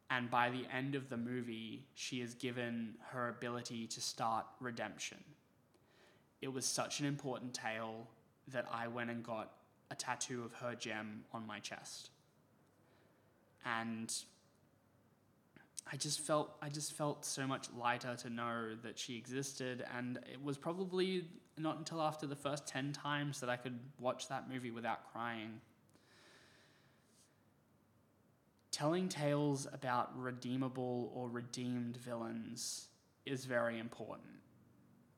And 0.09 0.29
by 0.29 0.49
the 0.49 0.65
end 0.75 0.95
of 0.95 1.09
the 1.09 1.17
movie, 1.17 1.85
she 1.93 2.21
is 2.21 2.33
given 2.33 2.95
her 3.11 3.29
ability 3.29 3.87
to 3.87 4.01
start 4.01 4.45
redemption. 4.59 5.19
It 6.41 6.51
was 6.51 6.65
such 6.65 6.99
an 6.99 7.05
important 7.05 7.53
tale 7.53 8.07
that 8.47 8.65
I 8.73 8.87
went 8.87 9.09
and 9.09 9.23
got 9.23 9.53
a 9.89 9.95
tattoo 9.95 10.43
of 10.43 10.53
her 10.55 10.75
gem 10.75 11.23
on 11.33 11.45
my 11.45 11.59
chest. 11.59 12.09
And 13.63 14.13
I 15.89 15.97
just 15.97 16.21
felt 16.21 16.55
I 16.61 16.69
just 16.69 16.93
felt 16.93 17.25
so 17.25 17.45
much 17.45 17.67
lighter 17.77 18.15
to 18.15 18.29
know 18.29 18.75
that 18.83 18.97
she 18.97 19.17
existed 19.17 19.83
and 19.95 20.19
it 20.31 20.41
was 20.41 20.57
probably 20.57 21.25
not 21.57 21.77
until 21.77 22.01
after 22.01 22.27
the 22.27 22.35
first 22.35 22.67
10 22.67 22.93
times 22.93 23.39
that 23.41 23.49
I 23.49 23.57
could 23.57 23.79
watch 23.99 24.29
that 24.29 24.49
movie 24.49 24.71
without 24.71 25.11
crying. 25.11 25.59
Telling 28.71 29.09
tales 29.09 29.67
about 29.71 30.17
redeemable 30.17 31.11
or 31.13 31.27
redeemed 31.29 31.97
villains 31.97 32.87
is 33.25 33.45
very 33.45 33.79
important. 33.79 34.29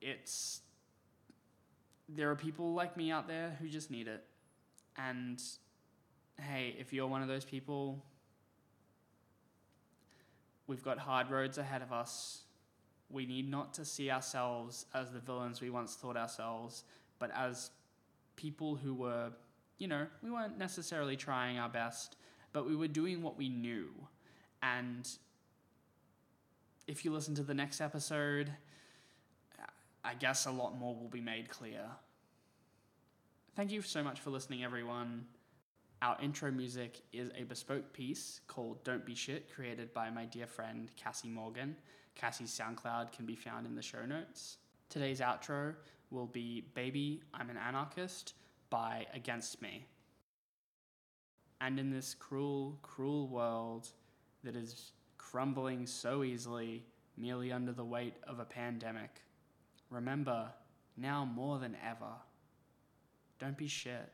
It's 0.01 0.61
there 2.09 2.29
are 2.29 2.35
people 2.35 2.73
like 2.73 2.97
me 2.97 3.11
out 3.11 3.27
there 3.27 3.55
who 3.61 3.67
just 3.67 3.89
need 3.89 4.07
it. 4.07 4.23
And 4.97 5.41
hey, 6.39 6.75
if 6.79 6.93
you're 6.93 7.07
one 7.07 7.21
of 7.21 7.27
those 7.27 7.45
people, 7.45 8.03
we've 10.67 10.83
got 10.83 10.97
hard 10.97 11.29
roads 11.29 11.57
ahead 11.57 11.81
of 11.81 11.91
us 11.91 12.43
we 13.13 13.25
need 13.27 13.49
not 13.49 13.73
to 13.75 13.85
see 13.85 14.09
ourselves 14.09 14.87
as 14.93 15.11
the 15.11 15.19
villains 15.19 15.61
we 15.61 15.69
once 15.69 15.93
thought 15.93 16.17
ourselves, 16.17 16.83
but 17.19 17.31
as 17.35 17.69
people 18.35 18.75
who 18.75 18.93
were, 18.93 19.31
you 19.77 19.87
know, 19.87 20.07
we 20.23 20.31
weren't 20.31 20.57
necessarily 20.57 21.15
trying 21.15 21.59
our 21.59 21.69
best, 21.69 22.17
but 22.51 22.67
we 22.67 22.75
were 22.75 22.87
doing 22.87 23.21
what 23.21 23.37
we 23.37 23.49
knew. 23.49 23.89
And 24.63 25.07
if 26.87 27.05
you 27.05 27.13
listen 27.13 27.35
to 27.35 27.43
the 27.43 27.53
next 27.53 27.79
episode, 27.79 28.51
I 30.03 30.15
guess 30.15 30.47
a 30.47 30.51
lot 30.51 30.77
more 30.77 30.95
will 30.95 31.09
be 31.09 31.21
made 31.21 31.49
clear. 31.49 31.83
Thank 33.55 33.71
you 33.71 33.83
so 33.83 34.03
much 34.03 34.19
for 34.19 34.31
listening, 34.31 34.63
everyone. 34.63 35.25
Our 36.03 36.17
intro 36.21 36.51
music 36.51 36.99
is 37.13 37.29
a 37.33 37.43
bespoke 37.43 37.93
piece 37.93 38.41
called 38.47 38.83
Don't 38.83 39.05
Be 39.05 39.15
Shit, 39.15 39.49
created 39.49 39.93
by 39.93 40.09
my 40.09 40.25
dear 40.25 40.47
friend 40.47 40.91
Cassie 40.97 41.29
Morgan. 41.29 41.77
Cassie's 42.13 42.51
SoundCloud 42.51 43.13
can 43.13 43.25
be 43.25 43.37
found 43.37 43.65
in 43.65 43.73
the 43.73 43.81
show 43.81 44.05
notes. 44.05 44.57
Today's 44.89 45.21
outro 45.21 45.75
will 46.11 46.25
be 46.25 46.65
Baby, 46.73 47.21
I'm 47.33 47.49
an 47.49 47.55
Anarchist 47.55 48.33
by 48.69 49.07
Against 49.13 49.61
Me. 49.61 49.85
And 51.61 51.79
in 51.79 51.89
this 51.89 52.13
cruel, 52.13 52.77
cruel 52.81 53.29
world 53.29 53.87
that 54.43 54.57
is 54.57 54.91
crumbling 55.17 55.87
so 55.87 56.25
easily 56.25 56.83
merely 57.15 57.53
under 57.53 57.71
the 57.71 57.85
weight 57.85 58.15
of 58.27 58.39
a 58.39 58.45
pandemic, 58.45 59.21
remember, 59.89 60.49
now 60.97 61.23
more 61.23 61.59
than 61.59 61.77
ever, 61.81 62.11
don't 63.39 63.57
be 63.57 63.69
shit. 63.69 64.11